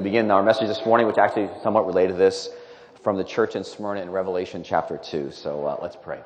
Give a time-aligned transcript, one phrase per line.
[0.00, 2.50] begin our message this morning, which actually somewhat related to this,
[3.02, 5.32] from the church in Smyrna in Revelation chapter 2.
[5.32, 6.20] So uh, let's pray.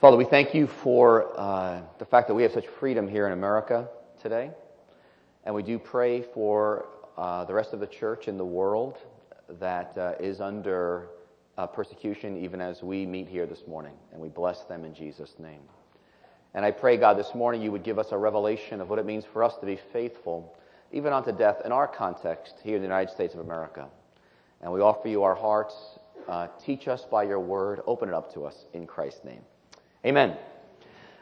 [0.00, 3.32] Father, we thank you for uh, the fact that we have such freedom here in
[3.32, 3.88] America
[4.22, 4.52] today.
[5.44, 6.86] And we do pray for
[7.18, 8.98] uh, the rest of the church in the world
[9.58, 11.08] that uh, is under
[11.58, 13.94] uh, persecution, even as we meet here this morning.
[14.12, 15.62] And we bless them in Jesus' name.
[16.54, 19.04] And I pray, God, this morning you would give us a revelation of what it
[19.04, 20.56] means for us to be faithful
[20.94, 23.88] even unto death in our context here in the United States of America.
[24.60, 25.74] And we offer you our hearts.
[26.28, 27.80] Uh, teach us by your word.
[27.84, 29.40] Open it up to us in Christ's name.
[30.06, 30.36] Amen.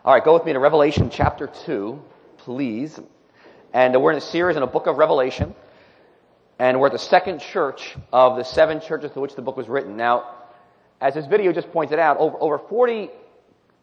[0.05, 1.99] All right, go with me to Revelation chapter 2,
[2.37, 3.01] please.
[3.73, 5.55] And we're in a series in a book of Revelation.
[6.59, 9.71] And we're at the second church of the seven churches to which the book was
[9.71, 9.97] written.
[9.97, 10.35] Now,
[11.01, 13.09] as this video just pointed out, over, over 40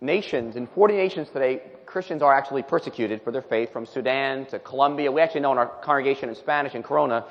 [0.02, 4.60] nations, in 40 nations today, Christians are actually persecuted for their faith from Sudan to
[4.60, 5.12] Colombia.
[5.12, 7.26] We actually know in our congregation in Spanish in Corona,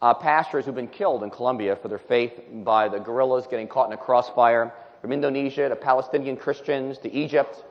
[0.00, 2.32] uh, pastors who've been killed in Colombia for their faith
[2.64, 4.72] by the guerrillas getting caught in a crossfire.
[5.00, 7.62] From Indonesia to Palestinian Christians to Egypt.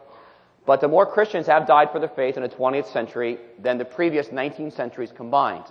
[0.66, 3.86] But the more Christians have died for their faith in the 20th century than the
[3.86, 5.66] previous 19 centuries combined.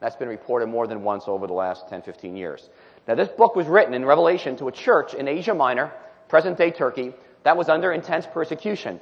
[0.00, 2.68] That's been reported more than once over the last 10, 15 years.
[3.06, 5.92] Now, this book was written in Revelation to a church in Asia Minor,
[6.28, 7.12] present day Turkey,
[7.44, 9.00] that was under intense persecution.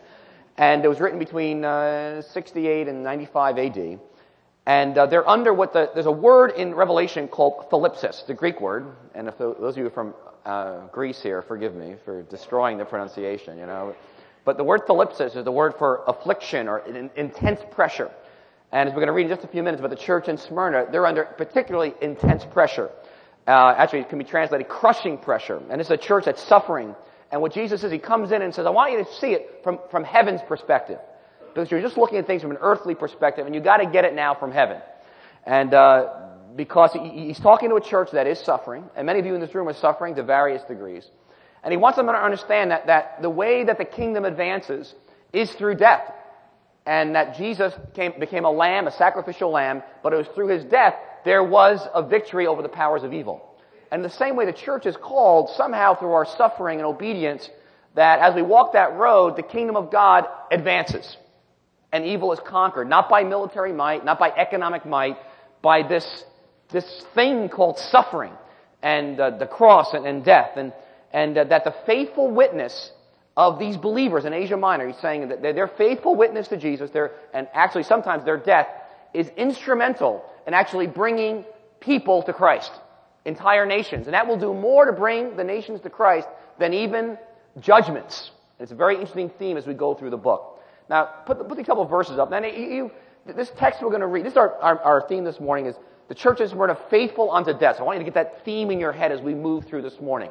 [0.56, 4.00] And it was written between uh, 68 and 95 AD.
[4.66, 8.60] And uh, they're under what the, there's a word in Revelation called thlipsis, the Greek
[8.60, 8.86] word.
[9.14, 13.56] And if those of you from uh, Greece here, forgive me for destroying the pronunciation,
[13.56, 13.94] you know.
[14.44, 18.10] But the word thlipsis is the word for affliction or in, intense pressure.
[18.70, 20.36] And as we're going to read in just a few minutes about the church in
[20.36, 22.90] Smyrna, they're under particularly intense pressure.
[23.46, 25.62] Uh, actually, it can be translated crushing pressure.
[25.70, 26.94] And it's a church that's suffering
[27.30, 29.60] and what Jesus says, He comes in and says, I want you to see it
[29.62, 30.98] from, from heaven's perspective.
[31.52, 34.04] Because you're just looking at things from an earthly perspective, and you got to get
[34.04, 34.80] it now from heaven.
[35.44, 36.14] And uh,
[36.56, 39.40] because he, he's talking to a church that is suffering, and many of you in
[39.40, 41.06] this room are suffering to various degrees.
[41.62, 44.94] And he wants them to understand that, that the way that the kingdom advances
[45.32, 46.12] is through death.
[46.86, 50.64] And that Jesus came, became a lamb, a sacrificial lamb, but it was through his
[50.64, 53.47] death there was a victory over the powers of evil.
[53.90, 57.48] And the same way the church is called, somehow through our suffering and obedience,
[57.94, 61.16] that as we walk that road, the kingdom of God advances.
[61.90, 65.16] And evil is conquered, not by military might, not by economic might,
[65.62, 66.24] by this,
[66.70, 68.32] this thing called suffering
[68.82, 70.50] and uh, the cross and, and, death.
[70.56, 70.72] And,
[71.12, 72.92] and uh, that the faithful witness
[73.38, 77.12] of these believers in Asia Minor, he's saying that their faithful witness to Jesus, their,
[77.32, 78.68] and actually sometimes their death,
[79.14, 81.44] is instrumental in actually bringing
[81.80, 82.72] people to Christ
[83.28, 84.06] entire nations.
[84.06, 86.28] And that will do more to bring the nations to Christ
[86.58, 87.18] than even
[87.60, 88.30] judgments.
[88.58, 90.60] And it's a very interesting theme as we go through the book.
[90.90, 92.30] Now, put, put a couple verses up.
[92.30, 92.90] Now, you,
[93.26, 95.76] this text we're going to read, this is our, our, our theme this morning is
[96.08, 97.76] the churches were faithful unto death.
[97.76, 99.82] So I want you to get that theme in your head as we move through
[99.82, 100.30] this morning.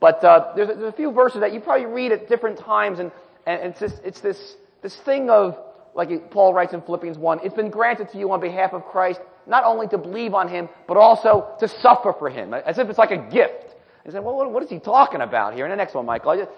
[0.00, 3.10] But uh, there's, there's, a few verses that you probably read at different times, and,
[3.46, 5.58] and it's, this, it's this, this thing of,
[5.94, 9.20] like Paul writes in Philippians 1, it's been granted to you on behalf of Christ
[9.48, 12.98] not only to believe on him, but also to suffer for him, as if it's
[12.98, 13.74] like a gift.
[14.04, 15.64] You said, well, what, what is he talking about here?
[15.64, 16.50] And the next one, Michael, I just,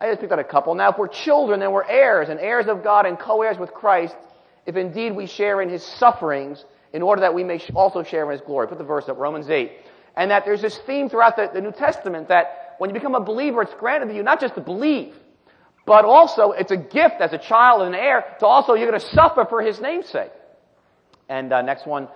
[0.00, 0.74] I just picked out a couple.
[0.74, 4.14] Now, if we're children, then we're heirs, and heirs of God and co-heirs with Christ,
[4.66, 8.30] if indeed we share in his sufferings, in order that we may also share in
[8.32, 8.68] his glory.
[8.68, 9.72] Put the verse up, Romans 8.
[10.16, 13.20] And that there's this theme throughout the, the New Testament that when you become a
[13.20, 15.14] believer, it's granted to you not just to believe,
[15.84, 19.00] but also it's a gift as a child and an heir to also you're going
[19.00, 20.32] to suffer for his namesake.
[21.28, 22.08] And uh, next one,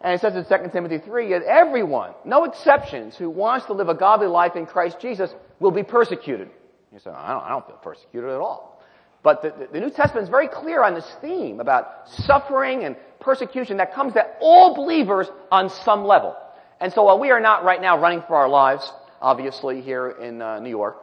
[0.00, 3.88] and it says in 2 Timothy 3 that everyone, no exceptions, who wants to live
[3.88, 6.50] a godly life in Christ Jesus will be persecuted.
[6.92, 8.82] You say, I don't, I don't feel persecuted at all.
[9.22, 13.78] But the, the New Testament is very clear on this theme about suffering and persecution
[13.78, 16.36] that comes to all believers on some level.
[16.80, 20.42] And so while we are not right now running for our lives, obviously, here in
[20.42, 21.02] uh, New York,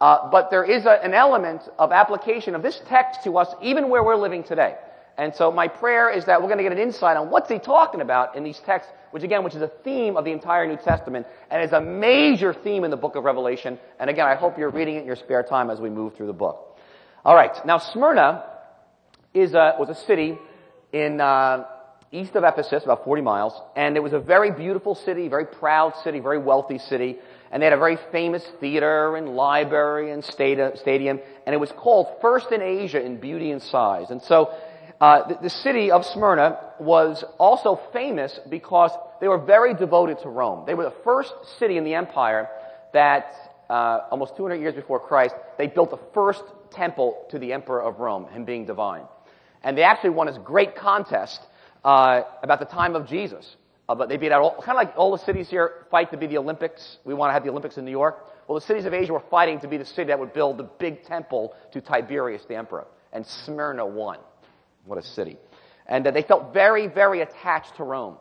[0.00, 3.88] uh, but there is a, an element of application of this text to us even
[3.88, 4.74] where we're living today.
[5.16, 7.58] And so my prayer is that we're going to get an insight on what's he
[7.58, 10.76] talking about in these texts, which again, which is a theme of the entire New
[10.76, 13.78] Testament and is a major theme in the book of Revelation.
[14.00, 16.26] And again, I hope you're reading it in your spare time as we move through
[16.26, 16.78] the book.
[17.24, 17.54] All right.
[17.64, 18.44] Now, Smyrna
[19.32, 20.36] is a, was a city
[20.92, 21.64] in uh,
[22.14, 25.94] east of Ephesus, about 40 miles, and it was a very beautiful city, very proud
[26.04, 27.16] city, very wealthy city.
[27.50, 32.20] And they had a very famous theater and library and stadium, and it was called
[32.20, 34.10] first in Asia in beauty and size.
[34.10, 34.52] And so
[35.00, 40.28] uh, the, the, city of Smyrna was also famous because they were very devoted to
[40.28, 40.64] Rome.
[40.66, 42.48] They were the first city in the empire
[42.92, 43.34] that,
[43.68, 47.98] uh, almost 200 years before Christ, they built the first temple to the emperor of
[47.98, 49.04] Rome, him being divine.
[49.62, 51.40] And they actually won this great contest
[51.84, 53.56] uh, about the time of Jesus.
[53.88, 56.16] Uh, but they beat out all, kind of like all the cities here fight to
[56.16, 56.98] be the Olympics.
[57.04, 58.26] We want to have the Olympics in New York.
[58.48, 60.64] Well, the cities of Asia were fighting to be the city that would build the
[60.64, 62.86] big temple to Tiberius the emperor.
[63.12, 64.18] And Smyrna won.
[64.84, 65.38] What a city.
[65.86, 68.16] And uh, they felt very, very attached to Rome.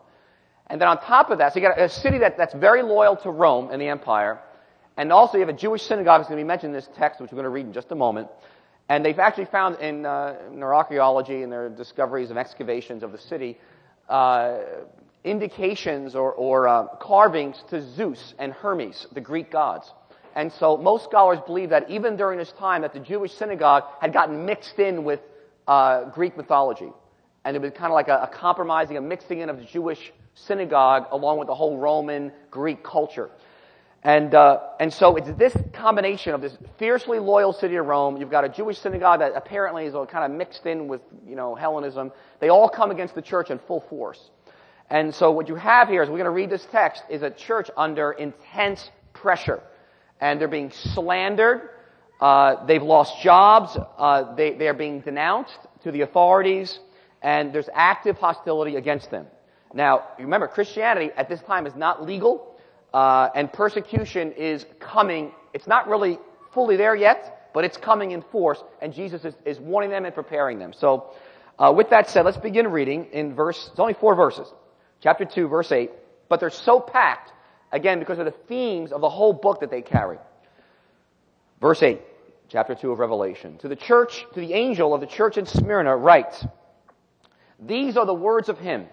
[0.68, 3.16] And then on top of that, so you got a city that, that's very loyal
[3.18, 4.40] to Rome and the empire.
[4.96, 7.20] And also you have a Jewish synagogue that's going to be mentioned in this text,
[7.20, 8.30] which we're going to read in just a moment.
[8.90, 13.12] And they've actually found in, uh, in their archaeology and their discoveries and excavations of
[13.12, 13.58] the city
[14.10, 14.60] uh,
[15.24, 19.92] indications or, or uh, carvings to Zeus and Hermes, the Greek gods.
[20.36, 24.14] And so most scholars believe that even during this time that the Jewish synagogue had
[24.14, 25.22] gotten mixed in with
[25.68, 26.92] uh, Greek mythology.
[27.46, 30.14] And it was kind of like a, a compromising, a mixing in of the Jewish
[30.34, 33.30] synagogue along with the whole Roman Greek culture.
[34.04, 38.18] And, uh, and so it's this combination of this fiercely loyal city of Rome.
[38.18, 41.38] You've got a Jewish synagogue that apparently is all kind of mixed in with, you
[41.38, 42.12] know, Hellenism.
[42.42, 44.30] They all come against the church in full force.
[44.90, 47.30] And so what you have here, as we're going to read this text, is a
[47.30, 49.62] church under intense pressure.
[50.20, 51.70] And they're being slandered.
[52.20, 53.78] Uh, they've lost jobs.
[53.98, 56.80] Uh, they, they are being denounced to the authorities.
[57.22, 59.28] And there's active hostility against them.
[59.74, 62.56] Now, remember, Christianity at this time is not legal,
[62.94, 65.32] uh, and persecution is coming.
[65.54, 66.20] It's not really
[66.54, 70.14] fully there yet, but it's coming in force, and Jesus is, is warning them and
[70.14, 70.74] preparing them.
[70.74, 71.14] So,
[71.58, 74.48] uh, with that said, let's begin reading in verse, it's only four verses.
[75.02, 75.92] Chapter 2, verse 8.
[76.30, 77.32] But they're so packed,
[77.72, 80.18] again, because of the themes of the whole book that they carry.
[81.64, 82.02] Verse 8,
[82.50, 83.58] chapter 2 of Revelation.
[83.60, 86.46] To the church, to the angel of the church in Smyrna, write,
[87.58, 88.88] These are the words of him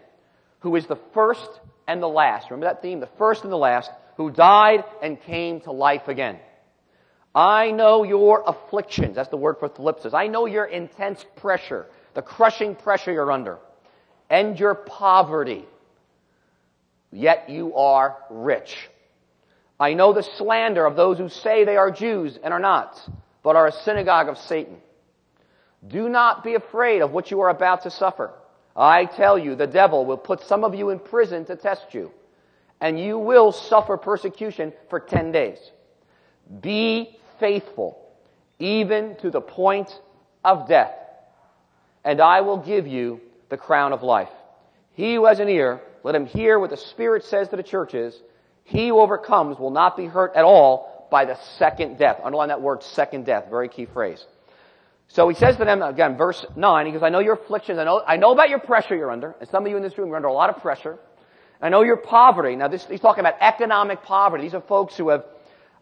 [0.61, 1.51] who is the first
[1.89, 2.49] and the last.
[2.49, 3.01] Remember that theme?
[3.01, 6.39] The first and the last, who died and came to life again.
[7.35, 9.17] I know your afflictions.
[9.17, 10.15] That's the word for thlipsis.
[10.15, 13.59] I know your intense pressure, the crushing pressure you're under,
[14.31, 15.65] and your poverty.
[17.11, 18.77] Yet you are rich.
[19.81, 23.03] I know the slander of those who say they are Jews and are not,
[23.43, 24.77] but are a synagogue of Satan.
[25.88, 28.31] Do not be afraid of what you are about to suffer.
[28.77, 32.12] I tell you, the devil will put some of you in prison to test you,
[32.79, 35.59] and you will suffer persecution for 10 days.
[36.61, 37.99] Be faithful,
[38.59, 39.99] even to the point
[40.44, 40.94] of death,
[42.05, 44.29] and I will give you the crown of life.
[44.93, 48.15] He who has an ear, let him hear what the Spirit says to the churches.
[48.71, 52.21] He who overcomes will not be hurt at all by the second death.
[52.23, 53.47] Underline that word, second death.
[53.51, 54.25] Very key phrase.
[55.09, 57.81] So he says to them, again, verse 9, he goes, I know your afflictions.
[57.81, 59.35] I know, I know about your pressure you're under.
[59.41, 61.01] And some of you in this room are under a lot of pressure.
[61.61, 62.55] I know your poverty.
[62.55, 64.45] Now, this, he's talking about economic poverty.
[64.45, 65.25] These are folks who have,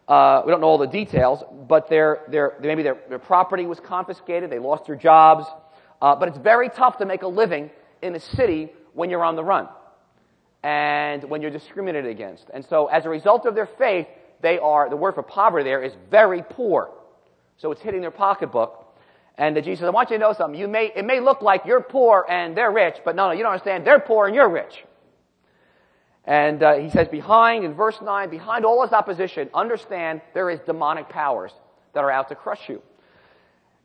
[0.09, 3.79] uh, we don't know all the details, but their, their, maybe their, their property was
[3.81, 4.49] confiscated.
[4.49, 5.45] They lost their jobs.
[6.01, 7.71] Uh, but it's very tough to make a living
[8.01, 9.69] in a city when you're on the run
[10.63, 12.45] and when you're discriminated against.
[12.53, 14.07] And so, as a result of their faith,
[14.41, 16.91] they are, the word for poverty there is very poor.
[17.59, 18.85] So it's hitting their pocketbook.
[19.37, 20.59] And Jesus says, I want you to know something.
[20.59, 23.43] You may, it may look like you're poor and they're rich, but no, no, you
[23.43, 23.87] don't understand.
[23.87, 24.85] They're poor and you're rich.
[26.25, 30.61] And uh, he says, behind, in verse 9, behind all this opposition, understand there is
[30.67, 31.53] demonic powers
[31.95, 32.83] that are out to crush you.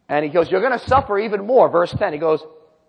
[0.09, 1.69] And he goes, you're going to suffer even more.
[1.69, 2.41] Verse 10, he goes,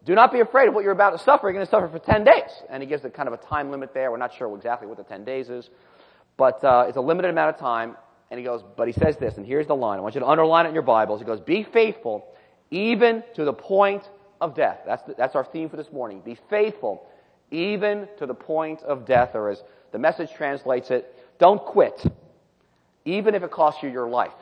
[0.04, 1.46] do not be afraid of what you're about to suffer.
[1.46, 2.50] You're going to suffer for 10 days.
[2.68, 4.10] And he gives a kind of a time limit there.
[4.10, 5.70] We're not sure exactly what the 10 days is.
[6.36, 7.96] But uh, it's a limited amount of time.
[8.30, 9.98] And he goes, but he says this, and here's the line.
[9.98, 11.20] I want you to underline it in your Bibles.
[11.20, 12.26] He goes, be faithful
[12.70, 14.02] even to the point
[14.40, 14.80] of death.
[14.84, 16.20] That's, the, that's our theme for this morning.
[16.24, 17.06] Be faithful,
[17.50, 22.04] even to the point of death, or as the message translates it, don't quit,
[23.04, 24.32] even if it costs you your life.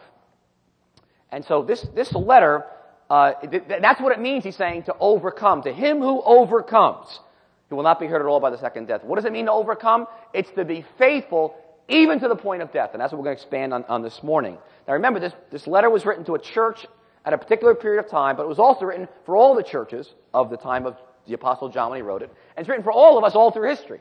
[1.31, 2.65] And so this, this letter,
[3.13, 3.35] uh,
[3.69, 5.63] that's what it means, he's saying, to overcome.
[5.65, 7.21] To him who overcomes,
[7.69, 9.05] he will not be hurt at all by the second death.
[9.05, 10.07] What does it mean to overcome?
[10.33, 11.55] It's to be faithful
[11.89, 12.91] even to the point of death.
[12.95, 14.57] And that's what we're going to expand on, on this morning.
[14.89, 16.87] Now remember, this, this letter was written to a church
[17.27, 20.09] at a particular period of time, but it was also written for all the churches
[20.33, 20.97] of the time of
[21.29, 22.31] the Apostle John when he wrote it.
[22.57, 24.01] And it's written for all of us all through history.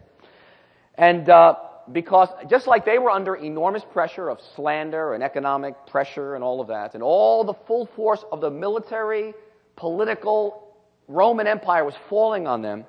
[0.95, 1.55] And uh,
[1.91, 6.61] because just like they were under enormous pressure of slander and economic pressure and all
[6.61, 9.33] of that, and all the full force of the military,
[9.75, 10.67] political
[11.07, 12.85] Roman Empire was falling on them,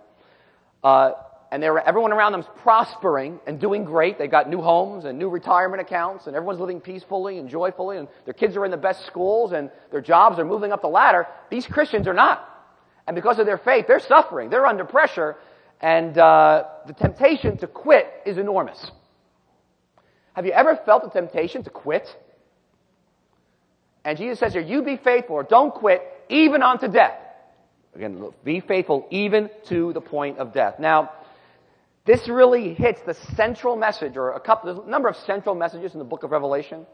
[0.85, 1.13] uh,
[1.51, 4.19] and were, everyone around them is prospering and doing great.
[4.19, 8.09] They got new homes and new retirement accounts, and everyone's living peacefully and joyfully, and
[8.25, 11.27] their kids are in the best schools, and their jobs are moving up the ladder.
[11.51, 12.49] These Christians are not.
[13.07, 14.49] And because of their faith, they're suffering.
[14.49, 15.37] They're under pressure,
[15.83, 18.91] and uh, the temptation to quit is enormous.
[20.35, 22.09] Have you ever felt the temptation to quit?
[24.05, 27.19] And Jesus says here, you be faithful or don't quit, even unto death.
[27.95, 30.79] Again, be faithful even to the point of death.
[30.79, 31.11] Now,
[32.05, 35.99] this really hits the central message, or a couple, a number of central messages in
[35.99, 36.87] the book of Revelation.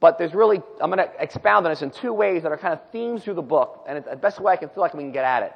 [0.00, 2.72] But there's really, I'm going to expound on this in two ways that are kind
[2.72, 5.12] of themes through the book, and the best way I can feel like we can
[5.12, 5.52] get at it.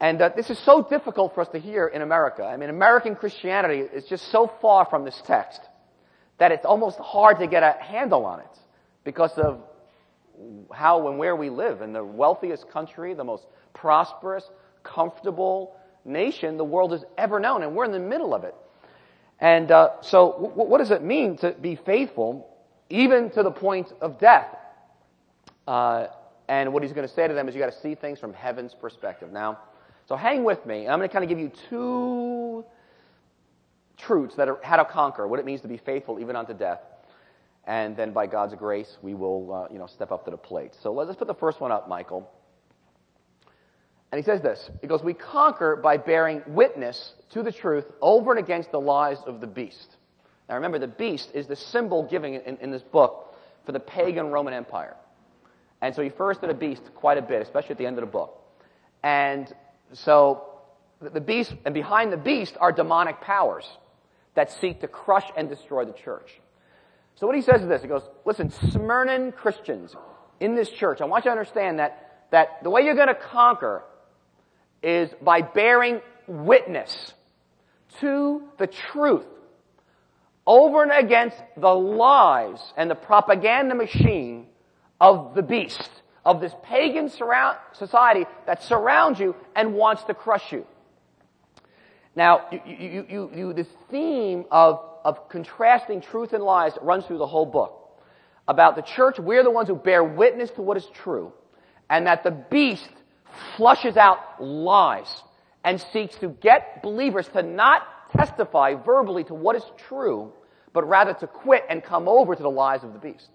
[0.00, 2.44] And uh, this is so difficult for us to hear in America.
[2.44, 5.60] I mean, American Christianity is just so far from this text
[6.38, 8.58] that it's almost hard to get a handle on it
[9.04, 9.60] because of
[10.72, 13.44] how and where we live in the wealthiest country, the most
[13.74, 14.48] prosperous,
[14.82, 18.54] comfortable nation the world has ever known, and we're in the middle of it.
[19.38, 22.48] And uh, so, w- what does it mean to be faithful,
[22.90, 24.48] even to the point of death?
[25.66, 26.08] Uh,
[26.48, 28.32] and what he's going to say to them is, you got to see things from
[28.34, 29.30] heaven's perspective.
[29.32, 29.58] Now,
[30.12, 30.86] so hang with me.
[30.86, 32.66] I'm going to kind of give you two
[33.96, 36.80] truths that are how to conquer, what it means to be faithful even unto death.
[37.64, 40.72] And then by God's grace, we will, uh, you know, step up to the plate.
[40.82, 42.30] So let's put the first one up, Michael.
[44.10, 44.68] And he says this.
[44.82, 49.16] He goes, We conquer by bearing witness to the truth over and against the lies
[49.26, 49.96] of the beast.
[50.46, 54.26] Now remember, the beast is the symbol given in, in this book for the pagan
[54.26, 54.94] Roman Empire.
[55.80, 58.04] And so he refers to the beast quite a bit, especially at the end of
[58.04, 58.40] the book.
[59.02, 59.52] And
[59.92, 60.44] so
[61.00, 63.68] the beast, and behind the beast are demonic powers
[64.34, 66.40] that seek to crush and destroy the church.
[67.16, 67.82] So what he says is this.
[67.82, 69.94] He goes, listen, Smyrnan Christians
[70.40, 73.14] in this church, I want you to understand that, that the way you're going to
[73.14, 73.84] conquer
[74.82, 77.12] is by bearing witness
[78.00, 79.26] to the truth
[80.46, 84.46] over and against the lies and the propaganda machine
[85.00, 85.90] of the beast,
[86.24, 90.66] of this pagan surround, society that surrounds you and wants to crush you.
[92.14, 97.18] Now, you, you, you, you, this theme of, of contrasting truth and lies runs through
[97.18, 97.78] the whole book.
[98.46, 101.32] About the church, we're the ones who bear witness to what is true,
[101.88, 102.88] and that the beast
[103.56, 105.22] flushes out lies
[105.64, 107.82] and seeks to get believers to not
[108.16, 110.32] testify verbally to what is true,
[110.72, 113.28] but rather to quit and come over to the lies of the beast.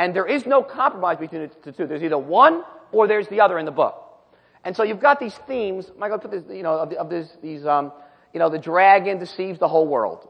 [0.00, 1.86] And there is no compromise between the two.
[1.86, 4.02] There's either one or there's the other in the book.
[4.64, 5.90] And so you've got these themes.
[5.98, 7.92] Michael put this, you know, of, of this, these, um,
[8.32, 10.26] you know, the dragon deceives the whole world.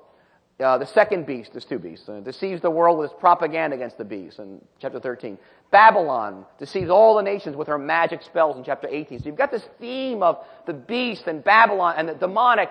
[0.59, 3.97] Uh, the second beast, there's two beasts, uh, deceives the world with its propaganda against
[3.97, 5.39] the beast in chapter 13.
[5.71, 9.21] Babylon deceives all the nations with her magic spells in chapter 18.
[9.21, 12.71] So you've got this theme of the beast and Babylon and the demonic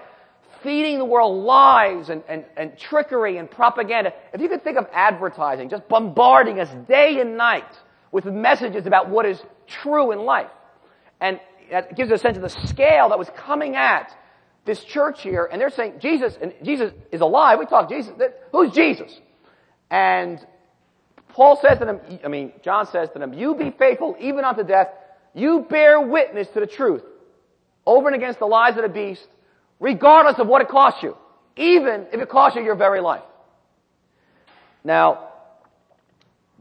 [0.63, 4.13] feeding the world lies and, and, and trickery and propaganda.
[4.34, 7.72] If you could think of advertising just bombarding us day and night
[8.12, 10.50] with messages about what is true in life.
[11.22, 11.39] And
[11.72, 14.12] that gives a sense of the scale that was coming at
[14.66, 17.58] this church here, and they're saying Jesus, and Jesus is alive.
[17.60, 18.13] We talk Jesus.
[18.51, 19.12] Who's Jesus?
[19.89, 20.46] And
[21.30, 24.63] Paul says to them, I mean, John says to them, you be faithful even unto
[24.63, 24.89] death.
[25.34, 27.04] You bear witness to the truth
[27.86, 29.28] over and against the lies of the beast,
[29.79, 31.15] regardless of what it costs you,
[31.55, 33.24] even if it costs you your very life.
[34.83, 35.29] Now,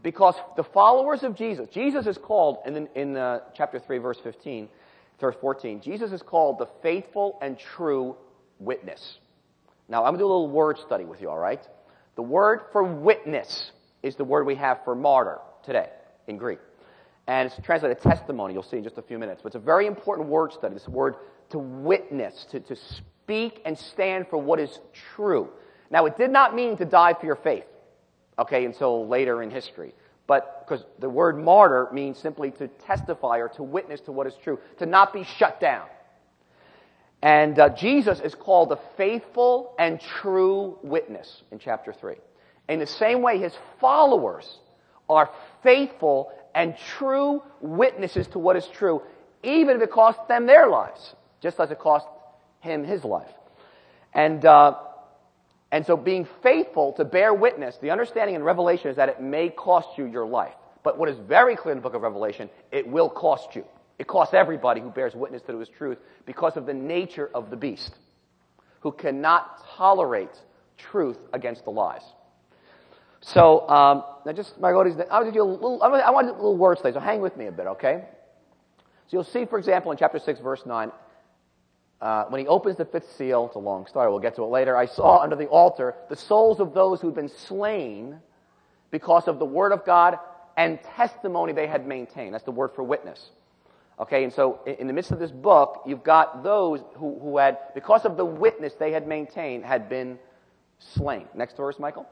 [0.02, 4.68] because the followers of Jesus, Jesus is called in, in chapter 3, verse 15,
[5.20, 8.16] verse 14, Jesus is called the faithful and true
[8.58, 9.18] witness.
[9.88, 11.60] Now, I'm going to do a little word study with you, all right?
[12.16, 13.72] The word for witness
[14.02, 15.88] is the word we have for martyr today
[16.26, 16.58] in Greek.
[17.26, 19.40] And it's translated testimony, you'll see in just a few minutes.
[19.42, 21.16] But it's a very important word study, this word
[21.50, 24.78] to witness, to, to speak and stand for what is
[25.14, 25.48] true.
[25.90, 27.64] Now, it did not mean to die for your faith,
[28.38, 29.94] okay, until later in history.
[30.26, 34.34] But because the word martyr means simply to testify or to witness to what is
[34.44, 35.86] true, to not be shut down.
[37.22, 42.16] And uh, Jesus is called the faithful and true witness in chapter 3.
[42.68, 44.58] In the same way, his followers
[45.08, 45.30] are
[45.62, 49.02] faithful and true witnesses to what is true,
[49.42, 52.06] even if it costs them their lives, just as it cost
[52.60, 53.30] him his life.
[54.14, 54.76] And, uh,
[55.70, 59.48] and so being faithful to bear witness, the understanding in Revelation is that it may
[59.48, 60.54] cost you your life.
[60.82, 63.64] But what is very clear in the book of Revelation, it will cost you.
[63.98, 67.56] It costs everybody who bears witness to his truth because of the nature of the
[67.56, 67.96] beast,
[68.80, 70.30] who cannot tolerate
[70.76, 72.02] truth against the lies.
[73.20, 76.32] So, um, now just, my God, I want to do a little, I want to
[76.32, 78.04] a little word study, so hang with me a bit, okay?
[79.08, 80.92] So you'll see, for example, in chapter 6, verse 9,
[82.00, 84.48] uh, when he opens the fifth seal, it's a long story, we'll get to it
[84.48, 88.20] later, I saw under the altar the souls of those who'd been slain
[88.90, 90.18] because of the word of God
[90.56, 92.34] and testimony they had maintained.
[92.34, 93.30] That's the word for witness.
[94.00, 97.58] Okay, and so in the midst of this book, you've got those who, who had,
[97.74, 100.20] because of the witness they had maintained, had been
[100.78, 101.26] slain.
[101.34, 102.06] Next verse, Michael.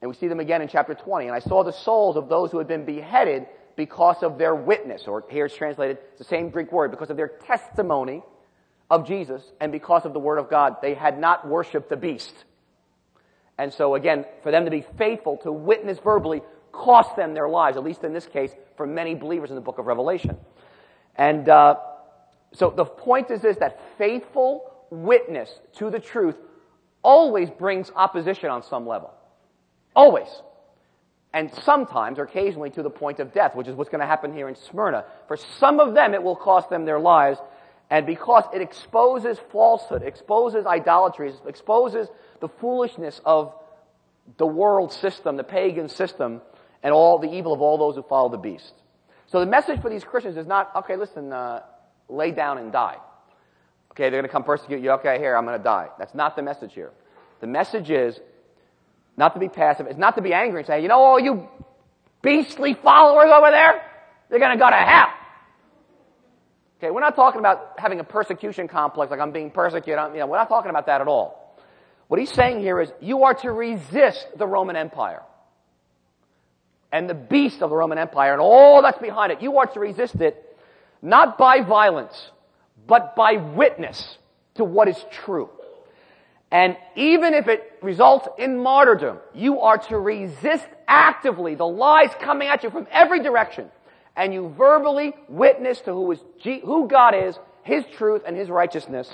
[0.00, 1.26] And we see them again in chapter 20.
[1.26, 5.08] And I saw the souls of those who had been beheaded because of their witness,
[5.08, 8.22] or here it's translated, it's the same Greek word, because of their testimony
[8.90, 10.76] of Jesus and because of the Word of God.
[10.82, 12.34] They had not worshiped the beast.
[13.58, 17.76] And so again, for them to be faithful to witness verbally cost them their lives,
[17.76, 20.36] at least in this case, for many believers in the book of Revelation.
[21.16, 21.76] And uh,
[22.52, 26.36] so the point is this, that faithful witness to the truth
[27.02, 29.12] always brings opposition on some level.
[29.94, 30.28] Always.
[31.32, 34.32] And sometimes, or occasionally, to the point of death, which is what's going to happen
[34.32, 35.04] here in Smyrna.
[35.26, 37.38] For some of them, it will cost them their lives,
[37.90, 42.08] and because it exposes falsehood, exposes idolatries, exposes
[42.40, 43.54] the foolishness of
[44.38, 46.40] the world system, the pagan system,
[46.82, 48.72] and all the evil of all those who follow the beast.
[49.26, 51.62] So the message for these Christians is not, okay, listen, uh,
[52.08, 52.96] lay down and die.
[53.92, 54.90] Okay, they're going to come persecute you.
[54.92, 55.88] Okay, here, I'm going to die.
[55.98, 56.90] That's not the message here.
[57.40, 58.18] The message is
[59.16, 59.86] not to be passive.
[59.86, 61.48] It's not to be angry and say, you know, all you
[62.22, 63.82] beastly followers over there,
[64.28, 65.08] they're going to go to hell.
[66.84, 69.98] Okay, we're not talking about having a persecution complex, like I'm being persecuted.
[69.98, 71.56] I'm, You know, we're not talking about that at all.
[72.08, 75.22] What he's saying here is you are to resist the Roman Empire
[76.92, 79.40] and the beast of the Roman Empire and all that's behind it.
[79.40, 80.58] You are to resist it
[81.00, 82.30] not by violence,
[82.86, 84.18] but by witness
[84.56, 85.48] to what is true.
[86.50, 92.48] And even if it results in martyrdom, you are to resist actively the lies coming
[92.48, 93.70] at you from every direction.
[94.16, 99.12] And you verbally witness to who, is who God is, His truth, and His righteousness.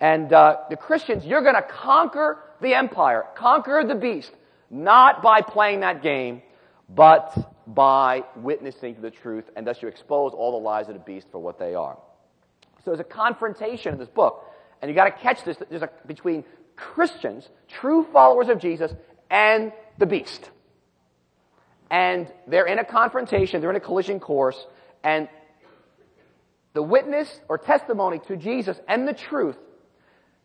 [0.00, 4.32] And uh, the Christians, you're going to conquer the empire, conquer the beast,
[4.70, 6.42] not by playing that game,
[6.88, 7.32] but
[7.66, 11.26] by witnessing to the truth, and thus you expose all the lies of the beast
[11.32, 11.96] for what they are.
[12.84, 14.44] So there's a confrontation in this book,
[14.82, 15.56] and you got to catch this.
[15.70, 16.44] There's a, between
[16.76, 18.92] Christians, true followers of Jesus,
[19.30, 20.50] and the beast.
[21.90, 24.66] And they're in a confrontation, they're in a collision course,
[25.02, 25.28] and
[26.72, 29.56] the witness or testimony to Jesus and the truth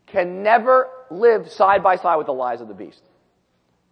[0.05, 3.01] can never live side by side with the lies of the beast.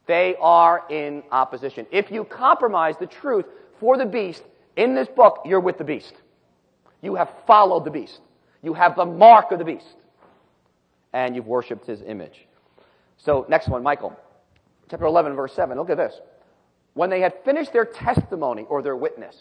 [0.08, 1.86] They are in opposition.
[1.92, 3.46] If you compromise the truth
[3.80, 4.44] for the beast
[4.76, 6.14] in this book, you're with the beast.
[7.02, 8.20] You have followed the beast.
[8.64, 9.96] You have the mark of the beast.
[11.14, 12.48] And you've worshiped his image.
[13.18, 14.18] So, next one, Michael.
[14.90, 15.78] Chapter 11, verse 7.
[15.78, 16.14] Look at this.
[16.98, 19.36] When they had finished their testimony or their witness,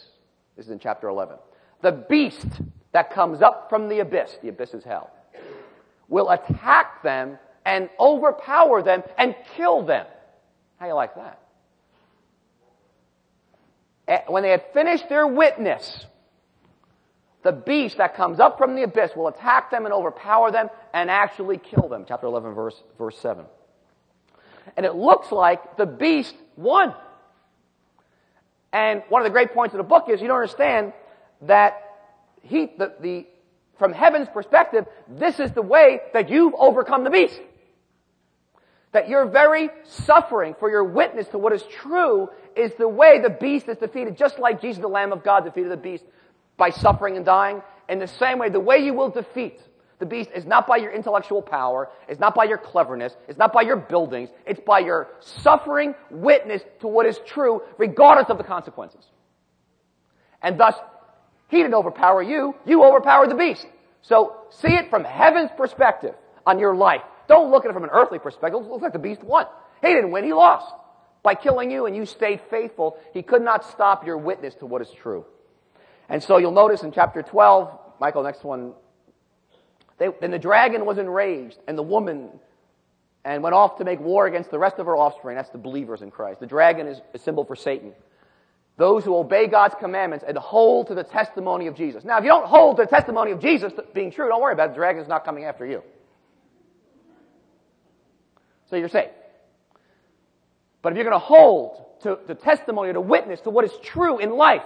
[0.59, 1.37] this is in chapter 11,
[1.81, 2.47] the beast
[2.93, 5.11] that comes up from the abyss, the abyss is hell,
[6.07, 10.05] will attack them and overpower them and kill them.
[10.79, 11.41] How you like that?
[14.07, 16.05] Eh, when they had finished their witness,
[17.43, 21.11] the beast that comes up from the abyss will attack them and overpower them and
[21.11, 22.05] actually kill them.
[22.07, 23.47] Chapter 11, verse, verse 7.
[24.77, 26.95] And it looks like the beast won.
[28.77, 30.93] And one of the great points of the book is you don't understand
[31.41, 31.81] that
[32.43, 33.27] he, the, the,
[33.79, 37.41] from heaven's perspective, this is the way that you've overcome the beast.
[38.93, 43.31] That your very suffering for your witness to what is true is the way the
[43.31, 46.05] beast is defeated, just like Jesus, the Lamb of God, defeated the beast
[46.59, 47.63] by suffering and dying.
[47.89, 49.59] In the same way, the way you will defeat
[49.99, 53.53] the beast is not by your intellectual power, it's not by your cleverness, it's not
[53.53, 58.45] by your buildings, it's by your suffering witness to what is true, regardless of the
[58.45, 59.05] consequences.
[60.43, 60.75] And thus,
[61.49, 63.67] he didn't overpower you, you overpowered the beast.
[64.03, 66.15] So, see it from heaven's perspective
[66.47, 67.03] on your life.
[67.27, 68.61] Don't look at it from an earthly perspective.
[68.61, 69.47] It looks like the beast won.
[69.83, 70.73] He didn't win, he lost.
[71.23, 74.83] By killing you and you stayed faithful, he could not stop your witness to what
[74.83, 75.25] is true.
[76.09, 78.75] And so you'll notice in chapter 12, Michael, next one,
[79.99, 82.31] they, then the dragon was enraged, and the woman
[83.25, 85.37] and went off to make war against the rest of her offspring.
[85.37, 86.39] That's the believers in Christ.
[86.39, 87.93] The dragon is a symbol for Satan.
[88.77, 92.05] Those who obey God's commandments and hold to the testimony of Jesus.
[92.05, 94.67] Now, if you don't hold to the testimony of Jesus being true, don't worry about
[94.67, 94.73] it.
[94.73, 95.83] The dragon is not coming after you.
[98.71, 99.11] So you're safe.
[100.83, 103.73] But if you're going to hold to the testimony, to the witness to what is
[103.83, 104.63] true in life,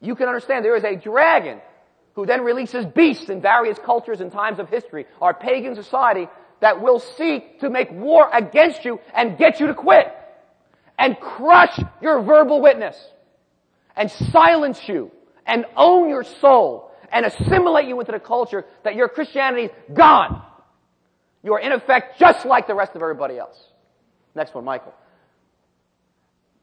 [0.00, 1.60] you can understand there is a dragon
[2.18, 6.26] who then releases beasts in various cultures and times of history, our pagan society
[6.58, 10.12] that will seek to make war against you and get you to quit
[10.98, 12.96] and crush your verbal witness
[13.94, 15.12] and silence you
[15.46, 20.42] and own your soul and assimilate you into the culture that your Christianity is gone.
[21.44, 23.56] You are in effect just like the rest of everybody else.
[24.34, 24.92] Next one, Michael.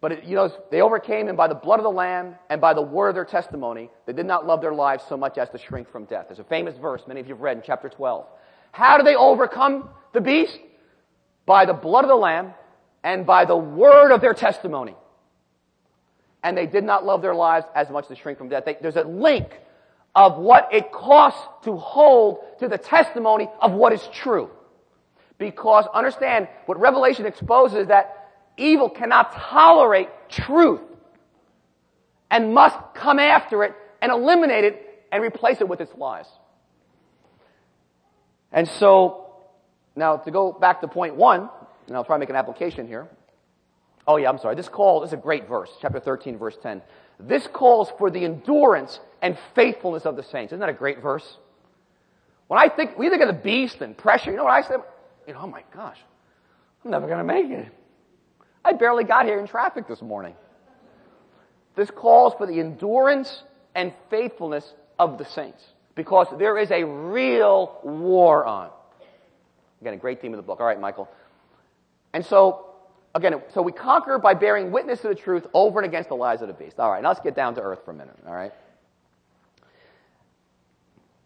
[0.01, 2.73] But it, you know, they overcame him by the blood of the Lamb and by
[2.73, 3.89] the word of their testimony.
[4.05, 6.25] They did not love their lives so much as to shrink from death.
[6.27, 8.25] There's a famous verse many of you have read in chapter 12.
[8.71, 10.59] How do they overcome the beast?
[11.45, 12.53] By the blood of the Lamb
[13.03, 14.95] and by the word of their testimony.
[16.43, 18.65] and they did not love their lives as much as to shrink from death.
[18.65, 19.47] They, there's a link
[20.13, 24.51] of what it costs to hold to the testimony of what is true.
[25.39, 28.24] Because understand, what Revelation exposes that
[28.57, 30.81] evil cannot tolerate truth
[32.31, 36.25] and must come after it and eliminate it and replace it with its lies.
[38.51, 39.27] And so,
[39.95, 41.49] now to go back to point one,
[41.87, 43.07] and I'll try to make an application here.
[44.07, 44.55] Oh yeah, I'm sorry.
[44.55, 46.81] This call, this is a great verse, chapter 13, verse 10.
[47.19, 50.51] This calls for the endurance and faithfulness of the saints.
[50.51, 51.37] Isn't that a great verse?
[52.47, 54.75] When I think, we think of the beast and pressure, you know what I say?
[55.27, 55.97] You know, oh my gosh,
[56.83, 57.73] I'm never going to make it.
[58.65, 60.33] I barely got here in traffic this morning.
[61.75, 63.43] This calls for the endurance
[63.75, 68.71] and faithfulness of the saints because there is a real war on.
[69.81, 70.59] Again, a great theme of the book.
[70.59, 71.07] All right, Michael.
[72.13, 72.71] And so,
[73.13, 76.41] again, so we conquer by bearing witness to the truth over and against the lies
[76.41, 76.79] of the beast.
[76.79, 78.17] All right, now let's get down to earth for a minute.
[78.25, 78.53] All right.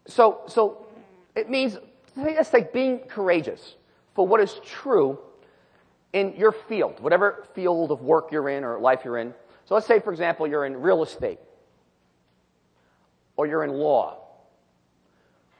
[0.06, 0.86] So, so
[1.34, 1.78] it means
[2.16, 3.76] let's say being courageous
[4.14, 5.18] for what is true
[6.12, 9.32] in your field, whatever field of work you're in or life you're in.
[9.66, 11.38] So let's say, for example, you're in real estate,
[13.36, 14.18] or you're in law,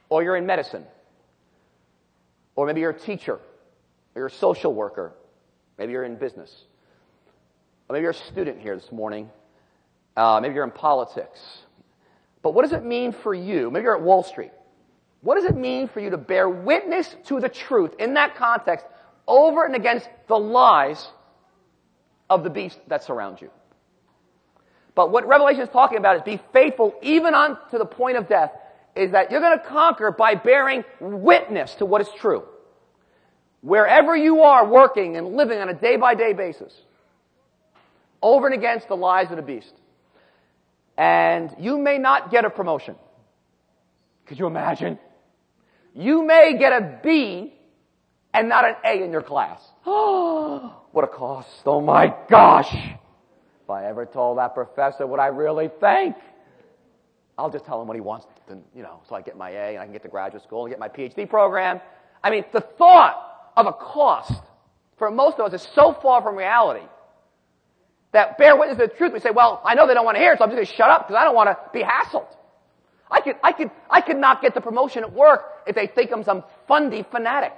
[0.08, 0.84] or you're in medicine,
[2.56, 3.40] or maybe you're a teacher, or
[4.16, 5.12] you're a social worker,
[5.78, 6.64] maybe you're in business,
[7.88, 9.30] or maybe you're a student here this morning,
[10.16, 11.38] uh, maybe you're in politics.
[12.42, 13.70] But what does it mean for you?
[13.70, 14.50] Maybe you're at Wall Street.
[15.20, 18.86] What does it mean for you to bear witness to the truth in that context
[19.26, 21.06] over and against the lies
[22.28, 23.50] of the beast that surrounds you?
[24.94, 28.28] But what Revelation is talking about is be faithful even on to the point of
[28.28, 28.52] death,
[28.96, 32.44] is that you're going to conquer by bearing witness to what is true.
[33.62, 36.72] Wherever you are working and living on a day by day basis,
[38.22, 39.72] over and against the lies of the beast.
[40.96, 42.96] And you may not get a promotion.
[44.26, 44.98] Could you imagine?
[45.94, 47.54] You may get a B
[48.32, 49.60] and not an A in your class.
[49.86, 51.48] Oh, what a cost.
[51.66, 52.74] Oh my gosh.
[52.74, 56.16] If I ever told that professor what I really think,
[57.38, 59.68] I'll just tell him what he wants, to, you know, so I get my A
[59.70, 61.80] and I can get to graduate school and get my PhD program.
[62.22, 64.42] I mean, the thought of a cost
[64.98, 66.84] for most of us is so far from reality
[68.12, 69.12] that bear witness to the truth.
[69.12, 70.66] We say, well, I know they don't want to hear it, so I'm just going
[70.66, 72.26] to shut up because I don't want to be hassled.
[73.10, 76.12] I could, I could, I could not get the promotion at work if they think
[76.12, 77.52] I'm some fundy fanatic.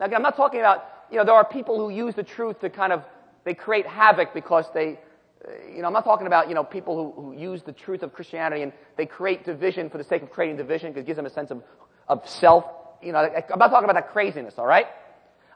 [0.00, 2.60] Now, again, I'm not talking about, you know, there are people who use the truth
[2.60, 3.04] to kind of,
[3.44, 4.98] they create havoc because they,
[5.46, 8.02] uh, you know, I'm not talking about, you know, people who, who use the truth
[8.02, 11.16] of Christianity and they create division for the sake of creating division because it gives
[11.16, 11.62] them a sense of,
[12.08, 12.64] of self.
[13.02, 14.86] You know, I'm not talking about that craziness, all right?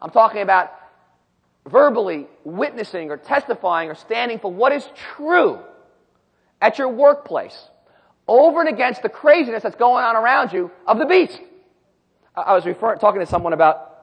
[0.02, 0.72] I'm talking about
[1.66, 5.58] verbally witnessing or testifying or standing for what is true
[6.60, 7.56] at your workplace
[8.28, 11.40] over and against the craziness that's going on around you of the beast.
[12.36, 13.93] I was referring, talking to someone about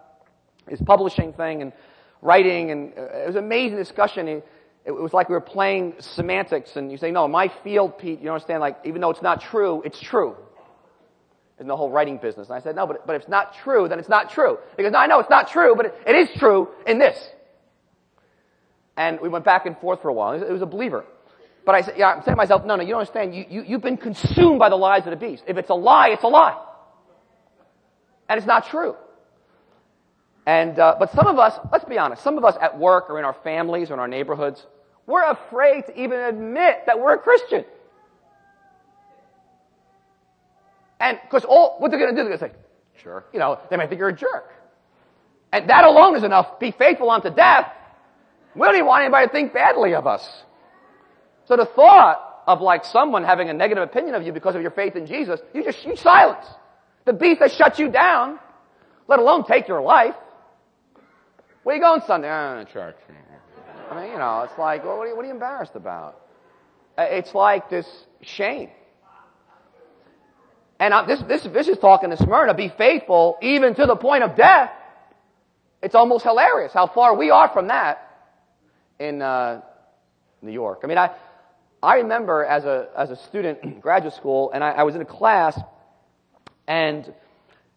[0.70, 1.74] his publishing thing and
[2.22, 4.28] writing, and uh, it was an amazing discussion.
[4.28, 8.30] It was like we were playing semantics, and you say, no, my field, Pete, you
[8.30, 10.36] understand, like, even though it's not true, it's true.
[11.60, 12.48] In the whole writing business.
[12.48, 14.58] And I said, no, but, but if it's not true, then it's not true.
[14.76, 17.18] Because no, I know it's not true, but it, it is true in this.
[18.98, 20.42] And we went back and forth for a while.
[20.42, 21.06] It was a believer.
[21.64, 23.36] But I said, yeah, I'm saying to myself, no, no, you don't understand.
[23.36, 25.44] You, you, you've been consumed by the lies of the beast.
[25.48, 26.60] If it's a lie, it's a lie.
[28.28, 28.96] And it's not true.
[30.46, 33.20] And, uh, but some of us, let's be honest, some of us at work or
[33.20, 34.66] in our families or in our neighborhoods,
[35.06, 37.66] we're afraid to even admit that we're a Christian.
[41.00, 42.58] And, because all, what they're gonna do, they're gonna say,
[43.02, 44.52] sure, you know, they might think you're a jerk.
[45.52, 46.60] And that alone is enough.
[46.60, 47.72] Be faithful unto death.
[48.56, 50.28] We don't even want anybody to think badly of us.
[51.46, 54.72] So the thought of like someone having a negative opinion of you because of your
[54.72, 56.46] faith in Jesus, you just, you silence.
[57.06, 58.40] The beast that shuts you down,
[59.08, 60.16] let alone take your life.
[61.64, 62.28] Where you going Sunday?
[62.28, 62.96] Oh, church.
[63.92, 66.20] I mean, you know, it's like, well, what, are you, what are you embarrassed about?
[66.98, 67.86] Uh, it's like this
[68.22, 68.70] shame.
[70.80, 74.24] And I, this, this, this is talking to Smyrna, be faithful even to the point
[74.24, 74.72] of death.
[75.84, 78.28] It's almost hilarious how far we are from that
[79.00, 79.62] in uh,
[80.42, 80.80] New York.
[80.84, 81.12] I mean, I,
[81.84, 85.02] I remember as a, as a student in graduate school, and I, I was in
[85.02, 85.60] a class,
[86.68, 87.14] and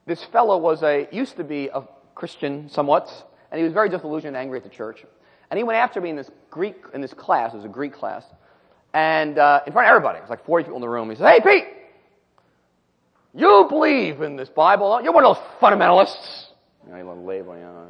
[0.07, 1.83] this fellow was a, used to be a
[2.15, 3.11] Christian somewhat,
[3.55, 5.05] and he was very disillusioned and angry at the church.
[5.49, 7.93] And he went after me in this Greek, in this class, it was a Greek
[7.93, 8.25] class,
[8.93, 11.09] and uh, in front of everybody, it was like 40 people in the room.
[11.09, 11.65] He said, Hey, Pete,
[13.33, 15.01] you believe in this Bible.
[15.05, 16.47] You're one of those fundamentalists.
[16.85, 17.87] You know, you label, you know,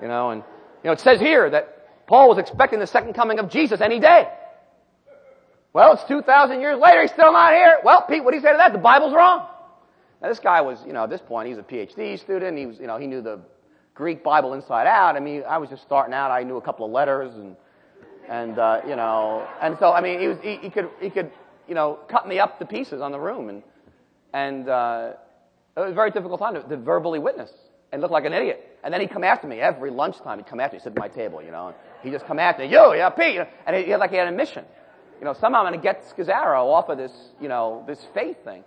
[0.00, 0.44] you know, and,
[0.84, 3.98] you know, it says here that Paul was expecting the second coming of Jesus any
[3.98, 4.28] day.
[5.72, 7.78] Well, it's 2,000 years later, he's still not here.
[7.82, 8.72] Well, Pete, what do you say to that?
[8.72, 9.48] The Bible's wrong.
[10.22, 12.56] Now, this guy was, you know, at this point, he's a PhD student.
[12.56, 13.40] He was, you know, he knew the
[13.94, 15.16] Greek Bible inside out.
[15.16, 16.30] I mean, I was just starting out.
[16.30, 17.56] I knew a couple of letters and,
[18.28, 21.30] and, uh, you know, and so, I mean, he was, he, he could, he could,
[21.68, 23.62] you know, cut me up to pieces on the room and,
[24.32, 25.12] and, uh,
[25.76, 27.50] it was a very difficult time to, to verbally witness
[27.92, 28.78] and look like an idiot.
[28.84, 30.38] And then he'd come after me every lunchtime.
[30.38, 32.62] He'd come after me, sit at my table, you know, and he'd just come after
[32.62, 34.64] me, you, yeah, Pete, and he, he like he had a mission
[35.24, 38.36] you know, somehow I'm going to get Scazzero off of this, you know, this faith
[38.44, 38.64] thing.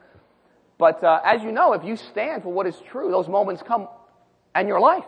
[0.78, 3.88] But uh, as you know, if you stand for what is true, those moments come
[4.56, 5.04] in your life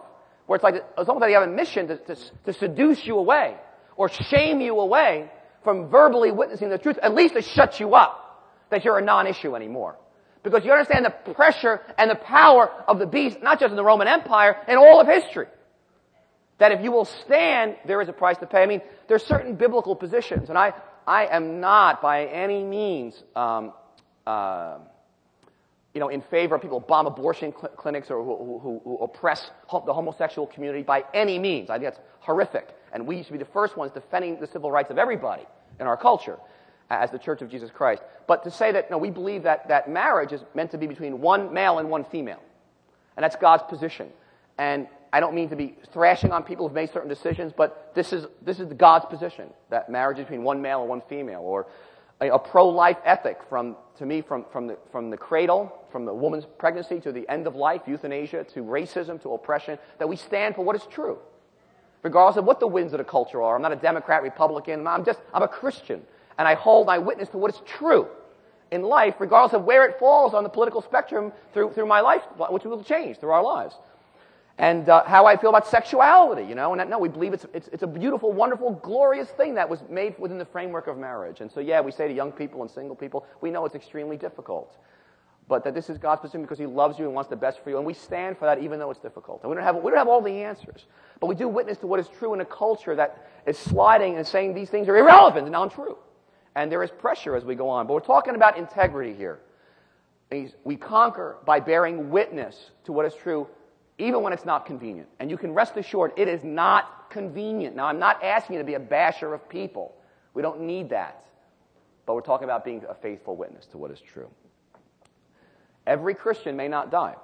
[0.49, 3.19] where it's like it's almost like you have a mission to, to, to seduce you
[3.19, 3.55] away
[3.95, 5.29] or shame you away
[5.63, 9.55] from verbally witnessing the truth, at least to shut you up that you're a non-issue
[9.55, 9.95] anymore.
[10.41, 13.83] Because you understand the pressure and the power of the beast, not just in the
[13.83, 15.45] Roman Empire, in all of history.
[16.57, 18.63] That if you will stand, there is a price to pay.
[18.63, 20.73] I mean, there's certain biblical positions, and I,
[21.05, 23.71] I am not by any means, um,
[24.25, 24.79] uh,
[25.99, 28.97] you know, in favor of people who bomb abortion cl- clinics or who, who, who
[29.03, 31.69] oppress the homosexual community by any means.
[31.69, 32.69] I think that's horrific.
[32.93, 35.43] And we should be the first ones defending the civil rights of everybody
[35.77, 36.38] in our culture
[36.89, 38.01] as the Church of Jesus Christ.
[38.27, 41.19] But to say that, no, we believe that, that marriage is meant to be between
[41.19, 42.41] one male and one female.
[43.17, 44.07] And that's God's position.
[44.57, 48.13] And I don't mean to be thrashing on people who've made certain decisions, but this
[48.13, 51.67] is, this is God's position, that marriage is between one male and one female, or
[52.21, 56.13] a, a pro-life ethic from, to me, from, from, the, from the cradle, from the
[56.13, 60.55] woman's pregnancy to the end of life, euthanasia, to racism, to oppression, that we stand
[60.55, 61.17] for what is true.
[62.03, 63.55] Regardless of what the winds of the culture are.
[63.55, 66.01] I'm not a Democrat, Republican, I'm just, I'm a Christian.
[66.38, 68.08] And I hold my witness to what is true
[68.71, 72.21] in life, regardless of where it falls on the political spectrum through, through my life,
[72.51, 73.75] which will change through our lives
[74.59, 77.45] and uh, how I feel about sexuality, you know, and that, no, we believe it's,
[77.53, 81.39] it's, it's a beautiful, wonderful, glorious thing that was made within the framework of marriage.
[81.39, 84.17] And so, yeah, we say to young people and single people, we know it's extremely
[84.17, 84.75] difficult.
[85.47, 87.69] But that this is God's position because He loves you and wants the best for
[87.69, 87.77] you.
[87.77, 89.39] And we stand for that even though it's difficult.
[89.43, 90.87] And we don't have, we don't have all the answers.
[91.21, 94.27] But we do witness to what is true in a culture that is sliding and
[94.27, 95.97] saying these things are irrelevant and untrue.
[96.55, 97.87] And there is pressure as we go on.
[97.87, 99.39] But we're talking about integrity here.
[100.65, 103.47] We conquer by bearing witness to what is true
[103.99, 105.09] even when it's not convenient.
[105.19, 107.75] And you can rest assured it is not convenient.
[107.75, 109.95] Now, I'm not asking you to be a basher of people.
[110.33, 111.25] We don't need that.
[112.05, 114.29] But we're talking about being a faithful witness to what is true.
[115.85, 117.15] Every Christian may not die,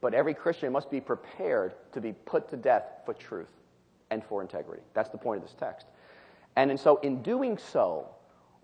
[0.00, 3.52] but every Christian must be prepared to be put to death for truth
[4.10, 4.82] and for integrity.
[4.94, 5.86] That's the point of this text.
[6.56, 8.08] And, and so, in doing so,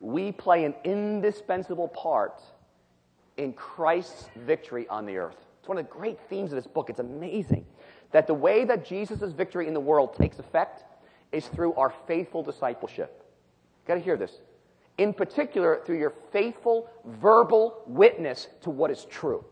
[0.00, 2.42] we play an indispensable part
[3.36, 5.47] in Christ's victory on the earth.
[5.68, 6.88] It's one of the great themes of this book.
[6.88, 7.66] It's amazing
[8.12, 10.82] that the way that Jesus' victory in the world takes effect
[11.30, 13.22] is through our faithful discipleship.
[13.82, 14.32] You gotta hear this.
[14.96, 19.44] In particular, through your faithful verbal witness to what is true.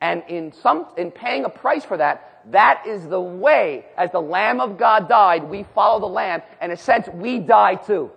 [0.00, 4.22] And in some, in paying a price for that, that is the way, as the
[4.22, 8.12] Lamb of God died, we follow the Lamb, and in a sense, we die too.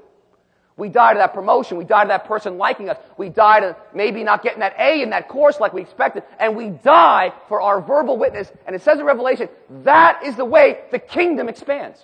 [0.76, 1.78] We die to that promotion.
[1.78, 2.98] We die to that person liking us.
[3.18, 6.24] We die to maybe not getting that A in that course like we expected.
[6.40, 8.52] And we die for our verbal witness.
[8.66, 9.50] And it says in Revelation,
[9.84, 12.00] that is the way the kingdom expands.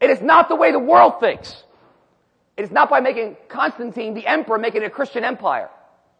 [0.00, 1.64] It is not the way the world thinks.
[2.56, 5.68] It is not by making Constantine, the emperor, making it a Christian empire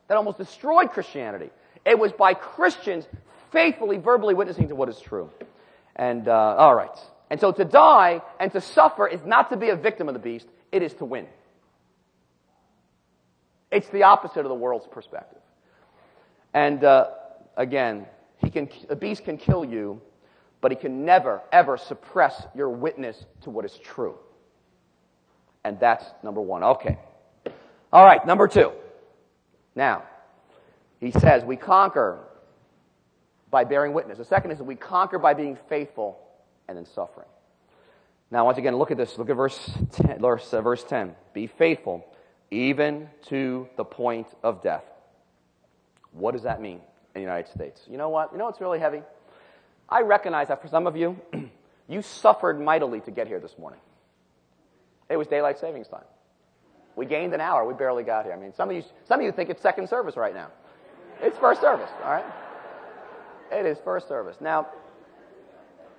[0.08, 1.50] that almost destroyed Christianity.
[1.84, 3.06] It was by Christians
[3.52, 5.30] faithfully, verbally witnessing to what is true.
[5.94, 6.96] And, uh, all right.
[7.30, 10.20] And so to die and to suffer is not to be a victim of the
[10.20, 10.46] beast.
[10.72, 11.26] It is to win.
[13.70, 15.40] It's the opposite of the world's perspective.
[16.54, 17.10] And uh,
[17.56, 18.06] again,
[18.38, 20.00] he can, a beast can kill you,
[20.60, 24.16] but he can never, ever suppress your witness to what is true.
[25.64, 26.62] And that's number one.
[26.62, 26.98] Okay.
[27.92, 28.72] All right, number two.
[29.74, 30.04] Now,
[31.00, 32.24] he says we conquer
[33.50, 34.18] by bearing witness.
[34.18, 36.18] The second is that we conquer by being faithful
[36.68, 37.28] and then suffering.
[38.30, 39.16] Now, once again, look at this.
[39.16, 41.14] Look at verse 10, uh, verse 10.
[41.32, 42.04] Be faithful
[42.50, 44.84] even to the point of death.
[46.12, 46.80] What does that mean
[47.14, 47.82] in the United States?
[47.88, 48.32] You know what?
[48.32, 49.02] You know what's really heavy?
[49.88, 51.18] I recognize that for some of you,
[51.88, 53.80] you suffered mightily to get here this morning.
[55.08, 56.04] It was daylight savings time.
[56.96, 57.66] We gained an hour.
[57.66, 58.34] We barely got here.
[58.34, 60.48] I mean, some of you, some of you think it's second service right now.
[61.22, 62.24] It's first service, all right?
[63.50, 64.36] It is first service.
[64.40, 64.68] Now,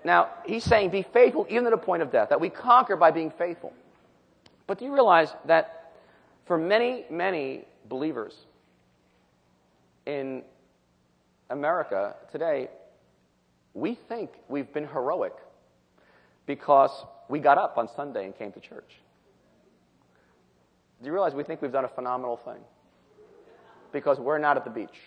[0.04, 3.12] now, he's saying be faithful even to the point of death, that we conquer by
[3.12, 3.74] being faithful.
[4.68, 5.94] But do you realize that
[6.46, 8.34] for many, many believers
[10.06, 10.44] in
[11.50, 12.70] America today,
[13.74, 15.34] we think we've been heroic
[16.46, 18.92] because we got up on Sunday and came to church.
[21.00, 22.62] Do you realize we think we've done a phenomenal thing?
[23.92, 25.00] Because we're not at the beach.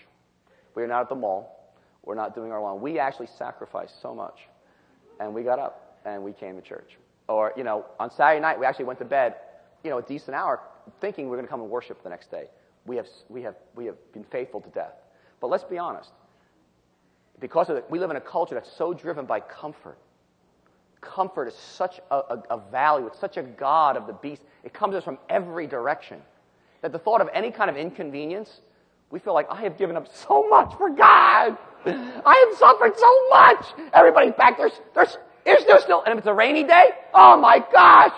[0.74, 1.74] We're not at the mall.
[2.04, 2.80] We're not doing our lawn.
[2.80, 4.38] We actually sacrifice so much.
[5.20, 6.96] And we got up and we came to church.
[7.28, 9.36] Or, you know, on Saturday night, we actually went to bed,
[9.84, 10.60] you know, a decent hour,
[11.00, 12.46] thinking we are going to come and worship the next day.
[12.84, 14.94] We have, we have, we have been faithful to death.
[15.40, 16.10] But let's be honest.
[17.40, 19.98] Because of the, we live in a culture that's so driven by comfort.
[21.00, 23.06] Comfort is such a, a, a value.
[23.06, 24.42] It's such a god of the beast.
[24.62, 26.20] It comes us from every direction.
[26.82, 28.60] That the thought of any kind of inconvenience,
[29.10, 31.56] we feel like, I have given up so much for God.
[31.86, 33.90] I have suffered so much.
[33.92, 34.56] Everybody's back.
[34.56, 38.12] There's, there's, is there still, and if it's a rainy day, oh my gosh.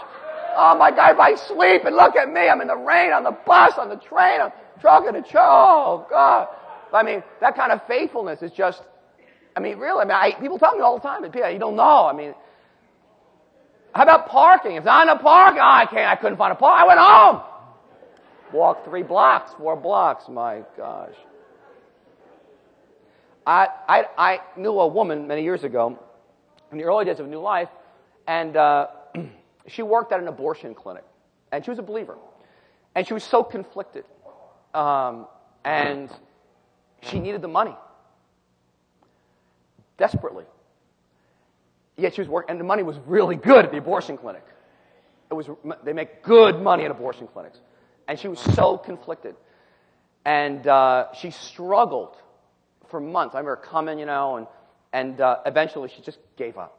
[0.56, 3.24] Oh my God, if I sleep and look at me, I'm in the rain, on
[3.24, 5.34] the bus, on the train, I'm trucking to church.
[5.40, 6.48] Oh God.
[6.92, 8.82] I mean, that kind of faithfulness is just,
[9.56, 12.06] I mean, really, I mean, I, people tell me all the time, you don't know.
[12.06, 12.34] I mean,
[13.94, 14.76] how about parking?
[14.76, 16.82] If not in a park, oh, I can't, I couldn't find a park.
[16.82, 17.42] I went home.
[18.52, 20.24] Walked three blocks, four blocks.
[20.28, 21.14] My gosh.
[23.46, 25.98] I, I, I knew a woman many years ago
[26.72, 27.68] in the early days of New Life,
[28.26, 28.88] and uh,
[29.68, 31.04] she worked at an abortion clinic,
[31.52, 32.16] and she was a believer,
[32.94, 34.04] and she was so conflicted,
[34.72, 35.26] um,
[35.64, 36.10] and
[37.02, 37.76] she needed the money
[39.98, 40.44] desperately.
[41.96, 44.44] Yet she was working, and the money was really good at the abortion clinic.
[45.30, 45.48] It was
[45.84, 47.60] they make good money at abortion clinics,
[48.08, 49.36] and she was so conflicted,
[50.24, 52.16] and uh, she struggled
[52.94, 53.34] for months.
[53.34, 54.46] I remember coming, you know, and
[54.92, 56.78] and uh, eventually she just gave up.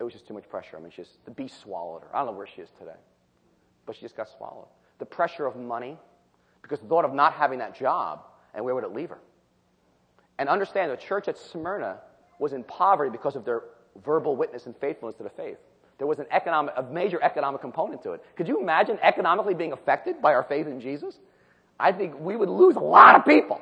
[0.00, 0.78] It was just too much pressure.
[0.78, 2.08] I mean, she just, the beast swallowed her.
[2.16, 2.96] I don't know where she is today,
[3.84, 4.68] but she just got swallowed.
[4.98, 5.98] The pressure of money,
[6.62, 8.22] because the thought of not having that job,
[8.54, 9.18] and where would it leave her?
[10.38, 11.98] And understand the church at Smyrna
[12.38, 13.64] was in poverty because of their
[14.02, 15.58] verbal witness and faithfulness to the faith.
[15.98, 18.24] There was an economic, a major economic component to it.
[18.36, 21.18] Could you imagine economically being affected by our faith in Jesus?
[21.78, 23.60] I think we would lose a lot of people.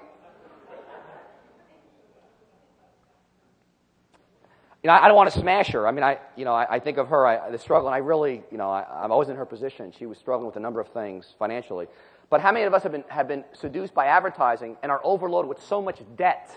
[4.82, 5.86] You know, I, don't want to smash her.
[5.86, 7.98] I mean, I, you know, I, I think of her, I, the struggle, and I
[7.98, 9.92] really, you know, I, I'm always in her position.
[9.96, 11.86] She was struggling with a number of things financially.
[12.30, 15.48] But how many of us have been, have been seduced by advertising and are overloaded
[15.48, 16.50] with so much debt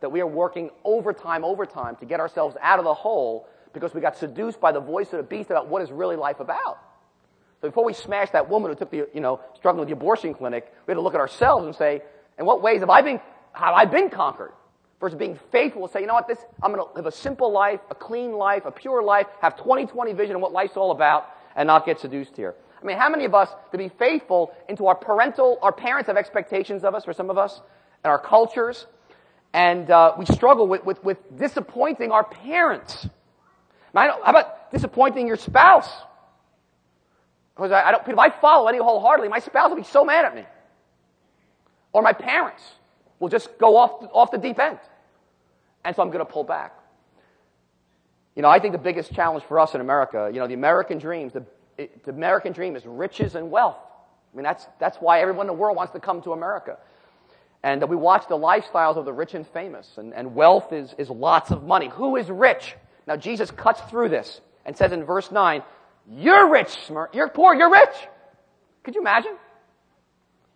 [0.00, 4.00] that we are working overtime, overtime to get ourselves out of the hole because we
[4.00, 6.78] got seduced by the voice of the beast about what is really life about?
[7.60, 10.32] So before we smash that woman who took the, you know, struggling with the abortion
[10.32, 12.02] clinic, we had to look at ourselves and say,
[12.38, 13.20] in what ways have I been,
[13.52, 14.52] have I been conquered?
[15.00, 17.52] Versus being faithful to say, you know what, this, I'm going to live a simple
[17.52, 21.26] life, a clean life, a pure life, have 2020 vision of what life's all about,
[21.54, 22.54] and not get seduced here.
[22.80, 26.16] I mean, how many of us, to be faithful into our parental, our parents have
[26.16, 27.60] expectations of us, for some of us,
[28.04, 28.86] and our cultures,
[29.52, 33.08] and uh, we struggle with, with, with disappointing our parents.
[33.94, 35.88] How about disappointing your spouse?
[37.54, 40.26] Because I, I don't, if I follow any wholeheartedly, my spouse will be so mad
[40.26, 40.44] at me.
[41.92, 42.62] Or my parents
[43.18, 44.78] will just go off, off the deep end.
[45.84, 46.72] And so I'm going to pull back.
[48.34, 50.98] You know, I think the biggest challenge for us in America, you know, the American
[50.98, 51.44] dreams, the,
[51.78, 53.78] it, the American dream is riches and wealth.
[54.32, 56.76] I mean, that's, that's why everyone in the world wants to come to America.
[57.62, 61.08] And we watch the lifestyles of the rich and famous, and, and wealth is, is
[61.08, 61.88] lots of money.
[61.88, 62.76] Who is rich?
[63.06, 65.62] Now, Jesus cuts through this and says in verse 9,
[66.10, 66.76] You're rich,
[67.12, 67.94] you're poor, you're rich.
[68.82, 69.36] Could you imagine?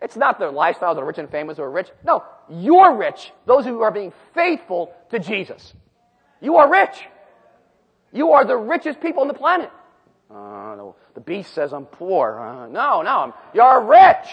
[0.02, 1.88] It's not the lifestyles of the rich and famous who are rich.
[2.04, 3.32] No, you're rich.
[3.46, 5.74] Those who are being faithful to Jesus.
[6.40, 6.96] You are rich.
[8.12, 9.70] You are the richest people on the planet.
[10.30, 12.38] Uh, no, the beast says I'm poor.
[12.38, 14.28] Uh, no, no, I'm, you're rich.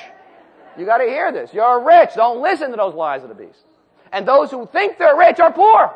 [0.77, 1.53] You got to hear this.
[1.53, 2.11] You're rich.
[2.15, 3.59] Don't listen to those lies of the beast.
[4.11, 5.93] And those who think they're rich are poor.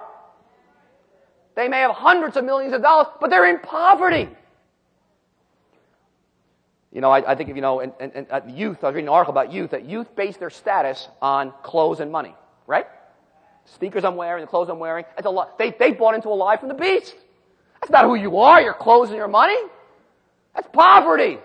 [1.56, 4.30] They may have hundreds of millions of dollars, but they're in poverty.
[6.92, 9.08] You know, I, I think, if you know, and, and, and youth, I was reading
[9.08, 12.36] an article about youth, that youth base their status on clothes and money,
[12.68, 12.86] right?
[13.78, 15.58] Sneakers I'm wearing, the clothes I'm wearing, it's a lot.
[15.58, 17.16] They, they bought into a lie from the beast.
[17.80, 19.58] That's not who you are, your clothes and your money.
[20.54, 21.38] That's poverty.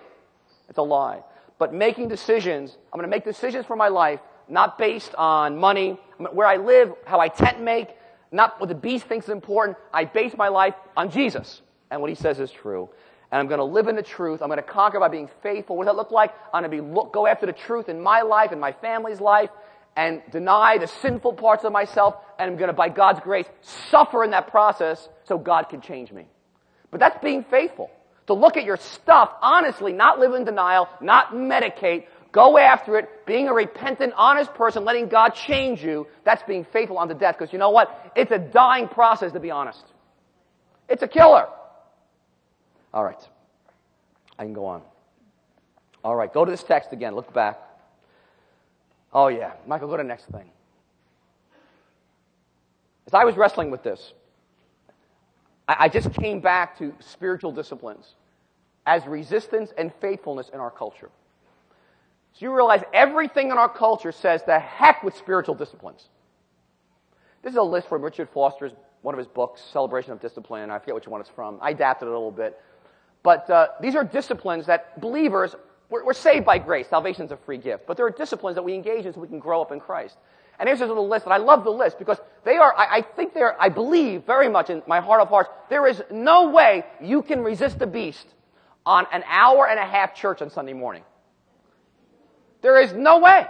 [0.67, 1.21] It's a lie.
[1.59, 4.19] But making decisions, I'm going to make decisions for my life,
[4.49, 5.97] not based on money,
[6.33, 7.89] where I live, how I tent make,
[8.33, 9.77] not what the beast thinks is important.
[9.93, 12.89] I base my life on Jesus and what he says is true
[13.31, 14.41] and I'm going to live in the truth.
[14.41, 15.75] I'm going to conquer by being faithful.
[15.75, 16.33] What does that look like?
[16.53, 19.19] I'm going to be look, go after the truth in my life in my family's
[19.19, 19.49] life
[19.97, 23.47] and deny the sinful parts of myself and I'm going to, by God's grace,
[23.89, 26.25] suffer in that process so God can change me.
[26.89, 27.91] But that's being faithful.
[28.27, 33.25] To look at your stuff honestly, not live in denial, not medicate, go after it,
[33.25, 37.37] being a repentant, honest person, letting God change you, that's being faithful unto death.
[37.37, 38.13] Because you know what?
[38.15, 39.83] It's a dying process to be honest.
[40.87, 41.47] It's a killer.
[42.93, 43.19] All right.
[44.39, 44.81] I can go on.
[46.03, 47.15] All right, go to this text again.
[47.15, 47.59] Look back.
[49.13, 49.53] Oh, yeah.
[49.65, 50.49] Michael, go to the next thing.
[53.07, 54.13] As I was wrestling with this,
[55.67, 58.15] I, just came back to spiritual disciplines
[58.85, 61.09] as resistance and faithfulness in our culture.
[62.33, 66.07] So you realize everything in our culture says the heck with spiritual disciplines.
[67.41, 68.71] This is a list from Richard Foster's,
[69.01, 70.69] one of his books, Celebration of Discipline.
[70.69, 71.57] I forget which one it's from.
[71.61, 72.61] I adapted it a little bit.
[73.27, 75.53] But uh, these are disciplines that believers,
[75.89, 76.87] we're, we're saved by grace.
[76.87, 77.85] Salvation is a free gift.
[77.85, 80.15] But there are disciplines that we engage in so we can grow up in Christ.
[80.57, 83.01] And here's this little list, and I love the list because they are, I, I
[83.01, 86.85] think they're, I believe very much in my heart of hearts, there is no way
[87.03, 88.25] you can resist the beast
[88.85, 91.03] on an hour and a half church on Sunday morning.
[92.61, 93.45] There is no way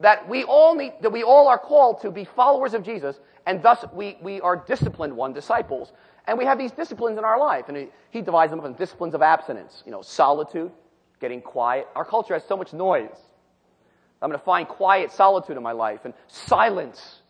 [0.00, 3.62] that we all need, that we all are called to be followers of Jesus, and
[3.62, 5.92] thus we, we are disciplined one, disciples.
[6.26, 8.74] And we have these disciplines in our life, and he, he divides them up in
[8.74, 9.82] disciplines of abstinence.
[9.86, 10.72] You know, solitude,
[11.20, 11.86] getting quiet.
[11.94, 13.16] Our culture has so much noise.
[14.20, 17.22] I'm going to find quiet solitude in my life and silence.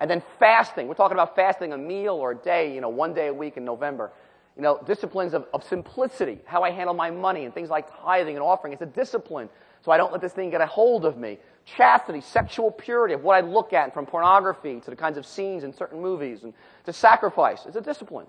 [0.00, 0.88] And then fasting.
[0.88, 3.56] We're talking about fasting a meal or a day, you know, one day a week
[3.56, 4.12] in November.
[4.56, 8.34] You know, disciplines of, of simplicity, how I handle my money and things like tithing
[8.34, 8.72] and offering.
[8.72, 9.48] It's a discipline.
[9.80, 11.38] So I don't let this thing get a hold of me.
[11.64, 15.64] Chastity, sexual purity of what I look at from pornography to the kinds of scenes
[15.64, 16.52] in certain movies and
[16.86, 17.64] to sacrifice.
[17.66, 18.26] It's a discipline.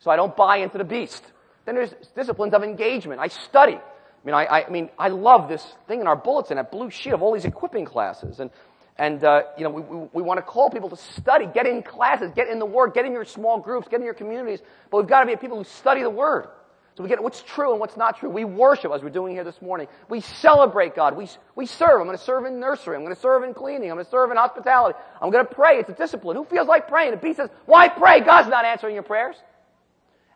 [0.00, 1.24] So I don't buy into the beast.
[1.64, 3.20] Then there's disciplines of engagement.
[3.20, 3.74] I study.
[3.76, 7.12] I mean, I, I, mean, I love this thing in our bulletin, that blue sheet
[7.12, 8.40] of all these equipping classes.
[8.40, 8.50] And,
[8.98, 11.82] and uh, you know, we, we, we want to call people to study, get in
[11.82, 14.60] classes, get in the Word, get in your small groups, get in your communities.
[14.90, 16.48] But we've got to be people who study the Word.
[16.96, 18.30] So we get what's true and what's not true.
[18.30, 19.86] We worship as we're doing here this morning.
[20.08, 21.14] We celebrate God.
[21.14, 22.00] We, we serve.
[22.00, 22.96] I'm going to serve in nursery.
[22.96, 23.90] I'm going to serve in cleaning.
[23.90, 24.98] I'm going to serve in hospitality.
[25.20, 25.78] I'm going to pray.
[25.78, 26.38] It's a discipline.
[26.38, 27.10] Who feels like praying?
[27.10, 28.20] The beast says, why pray?
[28.20, 29.36] God's not answering your prayers.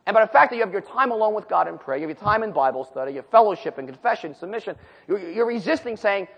[0.05, 2.07] And by the fact that you have your time alone with God in prayer, you
[2.07, 4.77] have your time in Bible study, your fellowship and confession, submission,
[5.09, 6.29] you're, you're resisting saying,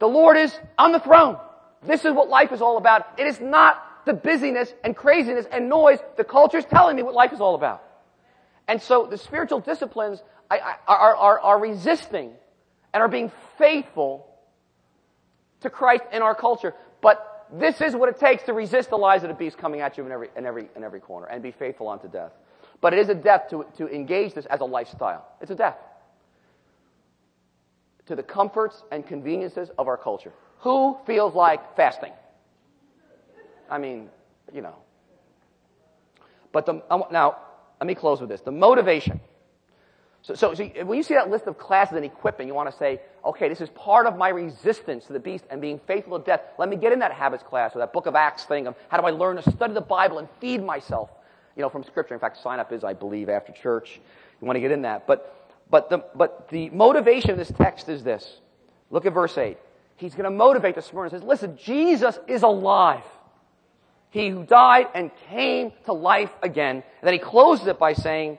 [0.00, 1.38] the Lord is on the throne.
[1.84, 3.06] This is what life is all about.
[3.18, 7.14] It is not the busyness and craziness and noise the culture is telling me what
[7.14, 7.84] life is all about.
[8.68, 12.32] And so the spiritual disciplines are, are, are resisting
[12.92, 14.26] and are being faithful
[15.60, 16.74] to Christ in our culture.
[17.00, 19.96] But this is what it takes to resist the lies of the beast coming at
[19.96, 22.32] you in every, in every, in every corner and be faithful unto death.
[22.80, 25.26] But it is a death to, to engage this as a lifestyle.
[25.40, 25.78] It's a death
[28.06, 30.32] to the comforts and conveniences of our culture.
[30.60, 32.12] Who feels like fasting?
[33.70, 34.08] I mean,
[34.52, 34.76] you know.
[36.52, 37.36] But the, now,
[37.80, 38.40] let me close with this.
[38.40, 39.20] The motivation.
[40.22, 42.76] So, so, so, when you see that list of classes and equipping, you want to
[42.76, 46.24] say, okay, this is part of my resistance to the beast and being faithful to
[46.24, 46.40] death.
[46.58, 49.00] Let me get in that habits class or that book of Acts thing of how
[49.00, 51.10] do I learn to study the Bible and feed myself,
[51.56, 52.14] you know, from Scripture.
[52.14, 54.00] In fact, sign up is, I believe, after church.
[54.40, 55.06] You want to get in that.
[55.06, 58.40] But, but the, but the motivation of this text is this.
[58.90, 59.56] Look at verse 8.
[59.96, 61.10] He's going to motivate the Smyrna.
[61.10, 63.04] He says, listen, Jesus is alive.
[64.10, 66.76] He who died and came to life again.
[66.76, 68.38] And then he closes it by saying,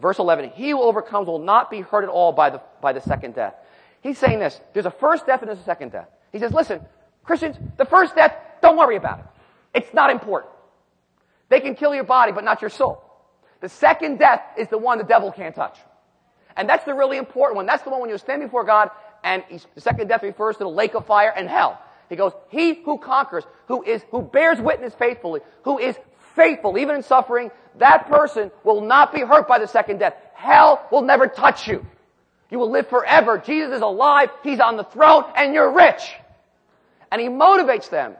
[0.00, 3.00] verse 11, he who overcomes will not be hurt at all by the, by the
[3.00, 3.54] second death.
[4.00, 4.60] He's saying this.
[4.72, 6.08] There's a first death and there's a second death.
[6.32, 6.80] He says, listen,
[7.22, 9.24] Christians, the first death, don't worry about it.
[9.74, 10.52] It's not important.
[11.48, 13.02] They can kill your body, but not your soul.
[13.60, 15.78] The second death is the one the devil can't touch.
[16.56, 17.66] And that's the really important one.
[17.66, 18.90] That's the one when you stand before God
[19.24, 19.42] and
[19.74, 21.80] the second death refers to the lake of fire and hell.
[22.08, 25.96] He goes, he who conquers, who is, who bears witness faithfully, who is
[26.34, 30.14] faithful even in suffering, that person will not be hurt by the second death.
[30.34, 31.84] Hell will never touch you.
[32.50, 33.38] You will live forever.
[33.38, 34.30] Jesus is alive.
[34.42, 36.14] He's on the throne and you're rich.
[37.10, 38.14] And he motivates them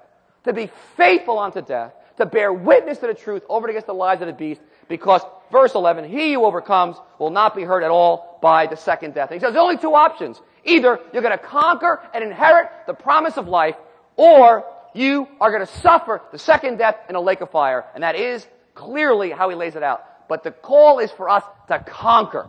[0.45, 4.21] to be faithful unto death, to bear witness to the truth over against the lies
[4.21, 8.39] of the beast, because verse 11, he who overcomes will not be hurt at all
[8.43, 9.31] by the second death.
[9.31, 10.41] he says, there's only two options.
[10.65, 13.77] Either you're going to conquer and inherit the promise of life,
[14.17, 17.85] or you are going to suffer the second death in a lake of fire.
[17.95, 20.29] And that is clearly how he lays it out.
[20.29, 22.49] But the call is for us to conquer.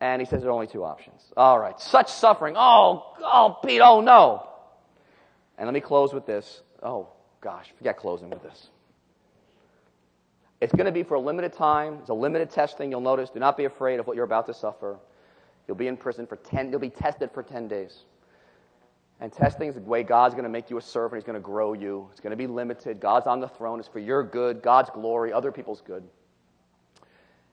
[0.00, 1.20] And he says there are only two options.
[1.36, 1.78] All right.
[1.80, 2.54] Such suffering.
[2.56, 4.46] Oh, oh, Pete, oh no.
[5.56, 6.60] And let me close with this.
[6.82, 7.08] Oh,
[7.40, 8.68] gosh, forget closing with this.
[10.60, 11.98] It's going to be for a limited time.
[12.00, 12.90] It's a limited testing.
[12.90, 13.30] You'll notice.
[13.30, 14.98] Do not be afraid of what you're about to suffer.
[15.66, 18.04] You'll be in prison for 10, you'll be tested for 10 days.
[19.20, 21.20] And testing is the way God's going to make you a servant.
[21.20, 22.08] He's going to grow you.
[22.12, 23.00] It's going to be limited.
[23.00, 23.80] God's on the throne.
[23.80, 26.04] It's for your good, God's glory, other people's good.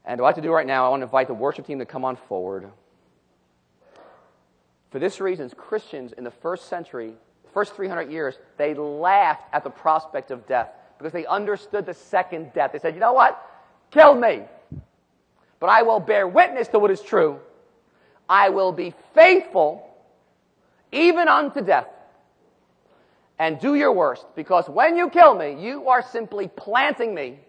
[0.06, 1.80] And what I have to do right now, I want to invite the worship team
[1.80, 2.70] to come on forward.
[4.92, 7.14] For this reason, Christians in the first century,
[7.54, 12.52] first 300 years, they laughed at the prospect of death because they understood the second
[12.54, 12.74] death.
[12.74, 13.42] They said, you know what?
[13.90, 14.42] Kill me.
[15.60, 17.40] But I will bear witness to what is true.
[18.28, 19.90] I will be faithful
[20.92, 21.88] even unto death
[23.40, 27.40] and do your worst because when you kill me, you are simply planting me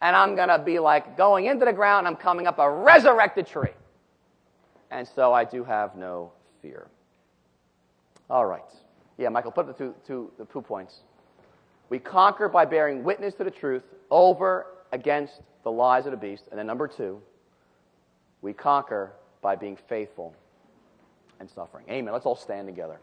[0.00, 3.46] and I'm going to be like going into the ground, I'm coming up a resurrected
[3.46, 3.70] tree.
[4.90, 6.88] And so I do have no fear.
[8.28, 8.62] All right.
[9.16, 11.00] Yeah, Michael, put the two, two, the two points.
[11.88, 16.44] We conquer by bearing witness to the truth over against the lies of the beast.
[16.50, 17.20] And then number two,
[18.40, 20.34] we conquer by being faithful
[21.40, 21.84] and suffering.
[21.90, 22.12] Amen.
[22.14, 22.98] Let's all stand together.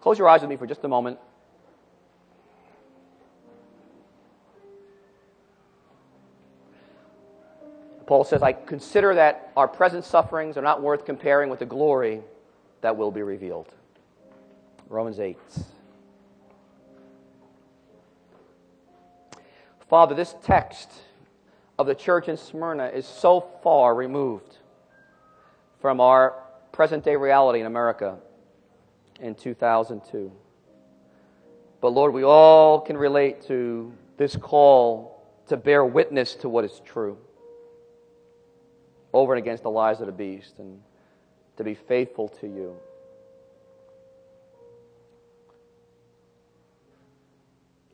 [0.00, 1.18] Close your eyes with me for just a moment.
[8.06, 12.20] Paul says, I consider that our present sufferings are not worth comparing with the glory
[12.82, 13.66] that will be revealed.
[14.88, 15.36] Romans 8.
[19.88, 20.90] Father, this text
[21.78, 24.56] of the church in Smyrna is so far removed
[25.80, 26.34] from our
[26.72, 28.18] present day reality in America
[29.20, 30.32] in 2002.
[31.80, 36.80] But Lord, we all can relate to this call to bear witness to what is
[36.84, 37.18] true
[39.12, 40.80] over and against the lies of the beast and
[41.56, 42.76] to be faithful to you.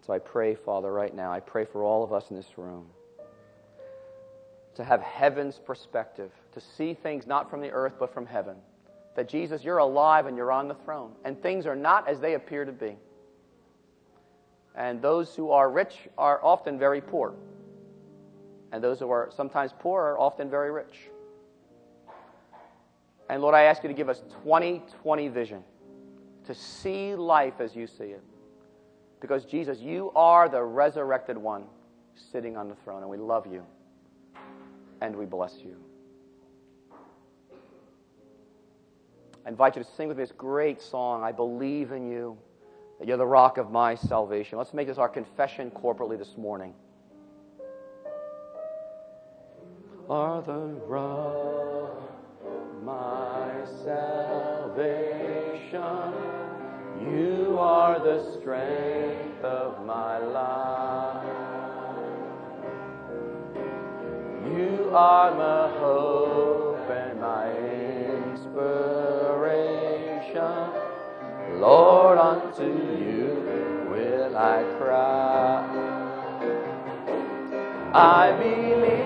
[0.05, 2.87] So I pray, Father, right now, I pray for all of us in this room
[4.75, 8.57] to have heaven's perspective, to see things not from the earth but from heaven
[9.15, 12.35] that Jesus, you're alive and you're on the throne, and things are not as they
[12.35, 12.97] appear to be.
[14.75, 17.35] And those who are rich are often very poor.
[18.73, 21.11] And those who are sometimes poor are often very rich.
[23.29, 25.63] And Lord, I ask you to give us 2020 vision
[26.47, 28.23] to see life as you see it.
[29.23, 31.65] Because Jesus, you are the resurrected one
[32.33, 33.65] sitting on the throne, and we love you
[35.01, 35.77] and we bless you.
[39.47, 42.37] I invite you to sing with me this great song, I Believe in You,
[42.99, 44.59] that you're the rock of my salvation.
[44.59, 46.75] Let's make this our confession corporately this morning.
[50.11, 52.13] Are the rock
[52.45, 53.53] of my
[53.85, 55.12] salvation.
[57.63, 61.25] Are the strength of my life.
[64.51, 67.53] You are my hope and my
[68.33, 68.71] inspiration.
[71.61, 75.63] Lord, unto you will I cry.
[77.95, 79.02] I believe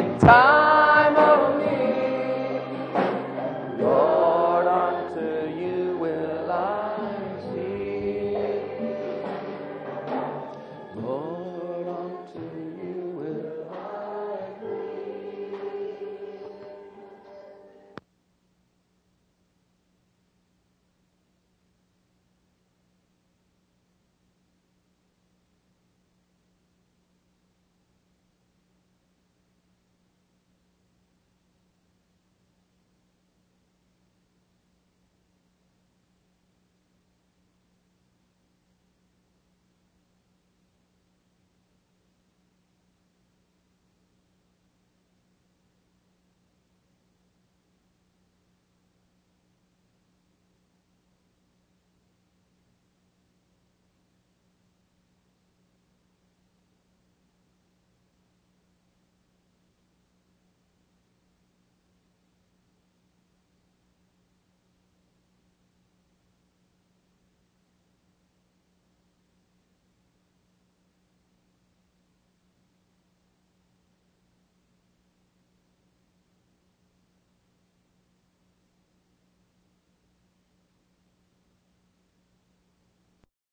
[0.00, 0.69] help in